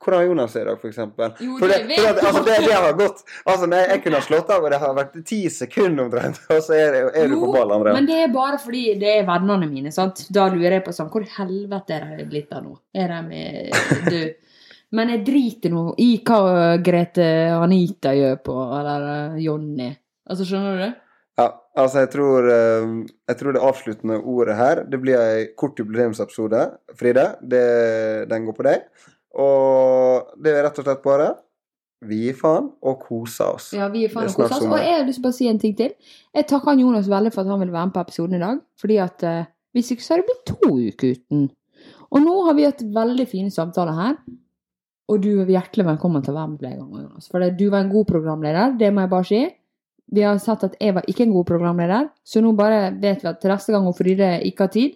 hvordan 0.00 0.20
har 0.20 0.26
Jonas 0.28 0.52
det 0.52 0.60
i 0.62 0.64
dag, 0.68 0.82
eksempel? 0.88 1.32
Jo, 1.40 1.56
For 1.60 1.68
det 1.72 1.76
det, 1.88 1.96
vet 1.96 2.00
for 2.00 2.08
at, 2.08 2.24
altså, 2.28 2.42
det, 2.46 2.56
det 2.66 2.72
har 2.76 2.92
gått 2.96 3.22
Altså, 3.48 3.66
nei, 3.72 3.82
jeg 3.90 4.02
kunne 4.04 4.20
ha 4.20 4.24
slått 4.26 4.50
av, 4.54 4.64
og 4.64 4.70
det 4.74 4.78
har 4.82 4.94
vært 4.96 5.14
ti 5.28 5.38
sekunder 5.52 6.04
omtrent, 6.06 6.40
og 6.52 6.60
så 6.64 6.76
er, 6.76 6.92
det- 6.96 7.14
er 7.22 7.28
du 7.32 7.36
på 7.40 7.50
ball, 7.52 7.72
André. 7.76 7.92
men 7.96 8.08
det 8.08 8.18
er 8.26 8.32
bare 8.34 8.58
fordi 8.62 8.82
det 9.00 9.12
er 9.18 9.26
vennene 9.28 9.68
mine, 9.70 9.92
sant. 9.92 10.26
Da 10.32 10.46
lurer 10.52 10.78
jeg 10.78 10.84
på 10.86 10.94
sånn 10.96 11.08
Hvor 11.12 11.24
i 11.24 11.30
helvete 11.38 11.96
er 11.96 12.16
de 12.20 12.28
blitt 12.28 12.52
av 12.56 12.64
nå? 12.64 12.76
Er 12.96 13.08
de 13.14 13.22
med 13.28 14.10
Du. 14.12 14.20
Men 14.96 15.08
jeg 15.10 15.24
driter 15.26 15.72
nå 15.74 15.80
i 15.98 16.10
hva 16.24 16.76
Grete 16.84 17.24
Anita 17.58 18.12
gjør 18.14 18.36
på, 18.46 18.54
eller 18.78 19.06
eh, 19.34 19.40
Jonny. 19.42 19.88
Altså, 20.30 20.46
skjønner 20.46 20.78
du? 20.84 21.00
Ja, 21.36 21.50
altså, 21.76 22.02
jeg 22.04 22.10
tror, 22.14 22.46
eh, 22.48 22.92
jeg 23.28 23.38
tror 23.40 23.52
det 23.52 23.60
avsluttende 23.60 24.16
ordet 24.24 24.54
her 24.56 24.78
Det 24.88 25.00
blir 25.02 25.18
ei 25.20 25.48
kort 25.52 25.76
jubileumsepisode, 25.76 26.62
Fride. 26.96 27.26
Det, 27.42 27.64
den 28.30 28.46
går 28.46 28.56
på 28.56 28.64
deg. 28.64 28.86
Og 29.36 30.30
det 30.40 30.54
er 30.54 30.64
rett 30.64 30.80
og 30.80 30.86
slett 30.86 31.02
bare 31.04 31.34
Vi 32.08 32.22
gir 32.24 32.38
faen 32.38 32.70
og 32.80 33.04
koser 33.04 33.58
oss. 33.58 33.68
Ja, 33.76 33.90
vi 33.92 34.06
gir 34.06 34.14
faen 34.14 34.30
og 34.30 34.38
koser 34.38 34.56
oss. 34.56 34.64
Og 34.64 34.80
jeg 34.80 34.96
har 34.96 35.04
lyst 35.08 35.20
til 35.20 35.32
å 35.32 35.36
si 35.36 35.50
en 35.50 35.60
ting 35.60 35.76
til. 35.76 35.92
Jeg 36.36 36.48
takker 36.48 36.80
Jonas 36.80 37.08
veldig 37.12 37.32
for 37.34 37.44
at 37.44 37.52
han 37.52 37.60
ville 37.60 37.76
være 37.76 37.90
med 37.90 37.96
på 37.96 38.06
episoden 38.06 38.36
i 38.36 38.42
dag. 38.42 38.64
Fordi 38.80 38.98
at 39.04 39.24
uh, 39.24 39.46
hvis 39.76 39.92
ikke 39.92 40.04
så 40.04 40.14
hadde 40.14 40.24
det 40.24 40.28
blitt 40.30 40.50
to 40.50 40.74
uker 40.76 41.14
uten. 41.16 41.46
Og 42.12 42.22
nå 42.24 42.34
har 42.46 42.56
vi 42.56 42.66
hatt 42.68 42.84
veldig 42.96 43.26
fine 43.28 43.52
samtaler 43.52 43.96
her. 43.96 44.18
Og 45.12 45.22
du 45.22 45.30
er 45.42 45.52
hjertelig 45.52 45.86
velkommen 45.86 46.24
til 46.24 46.34
å 46.34 46.38
være 46.40 46.52
med 46.52 46.62
flere 46.62 46.78
ganger, 46.80 47.06
Jonas. 47.06 47.28
For 47.32 47.48
du 47.58 47.66
var 47.70 47.84
en 47.84 47.92
god 47.92 48.08
programleder, 48.08 48.76
det 48.80 48.92
må 48.92 49.04
jeg 49.04 49.12
bare 49.12 49.28
si. 49.28 49.40
Vi 50.12 50.22
har 50.22 50.38
sagt 50.38 50.62
at 50.66 50.76
jeg 50.80 50.94
var 50.94 51.06
ikke 51.10 51.24
en 51.26 51.34
god 51.34 51.48
programleder, 51.48 52.12
så 52.22 52.42
nå 52.42 52.52
bare 52.58 52.92
vet 52.94 53.24
vi 53.24 53.30
at 53.30 53.42
til 53.42 53.50
neste 53.50 53.74
gang 53.74 53.88
hun 53.88 53.96
Fride 53.96 54.36
ikke 54.46 54.66
har 54.66 54.72
tid 54.74 54.94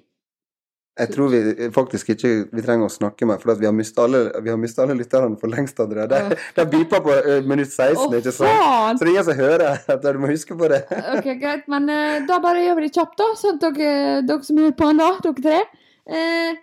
Jeg 1.00 1.10
tror 1.14 1.32
vi 1.32 1.68
faktisk 1.74 2.12
ikke 2.14 2.30
vi 2.52 2.62
trenger 2.62 2.86
å 2.86 2.92
snakke 2.92 3.26
mer, 3.26 3.40
for 3.40 3.58
vi 3.58 3.66
har 3.66 3.74
mista 3.74 4.04
alle, 4.04 4.20
alle 4.36 4.96
lytterne 4.98 5.38
for 5.40 5.48
lengst. 5.48 5.80
allerede. 5.80 6.36
Det 6.54 6.60
har 6.60 6.70
beepa 6.70 7.00
på 7.00 7.14
eh, 7.16 7.42
minutt 7.42 7.72
16, 7.72 8.06
oh, 8.06 8.16
ikke 8.18 8.34
sant? 8.36 8.98
Så 8.98 9.04
det 9.04 9.08
er 9.08 9.12
ingen 9.14 9.28
som 9.30 9.38
hører. 9.40 9.78
Du 10.04 10.20
må 10.20 10.30
huske 10.30 10.54
på 10.54 10.68
det. 10.68 10.82
Ok, 11.16 11.30
greit, 11.40 11.66
men 11.72 11.88
eh, 11.88 12.22
da 12.28 12.38
bare 12.42 12.66
gjør 12.66 12.80
vi 12.80 12.88
det 12.88 12.94
kjapt, 12.98 13.16
da. 13.18 13.30
Sånn 13.40 13.56
at 13.56 13.68
dere, 13.78 13.92
dere 14.28 14.44
som 14.46 14.60
hører 14.60 14.76
på 14.76 14.90
da, 15.00 15.12
dere 15.24 15.46
tre. 15.46 15.62
Eh, 16.10 16.58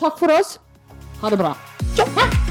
takk 0.00 0.16
for 0.22 0.40
oss. 0.40 0.56
Ha 1.20 1.34
det 1.34 1.42
bra. 1.42 1.52
Hæ? 2.16 2.41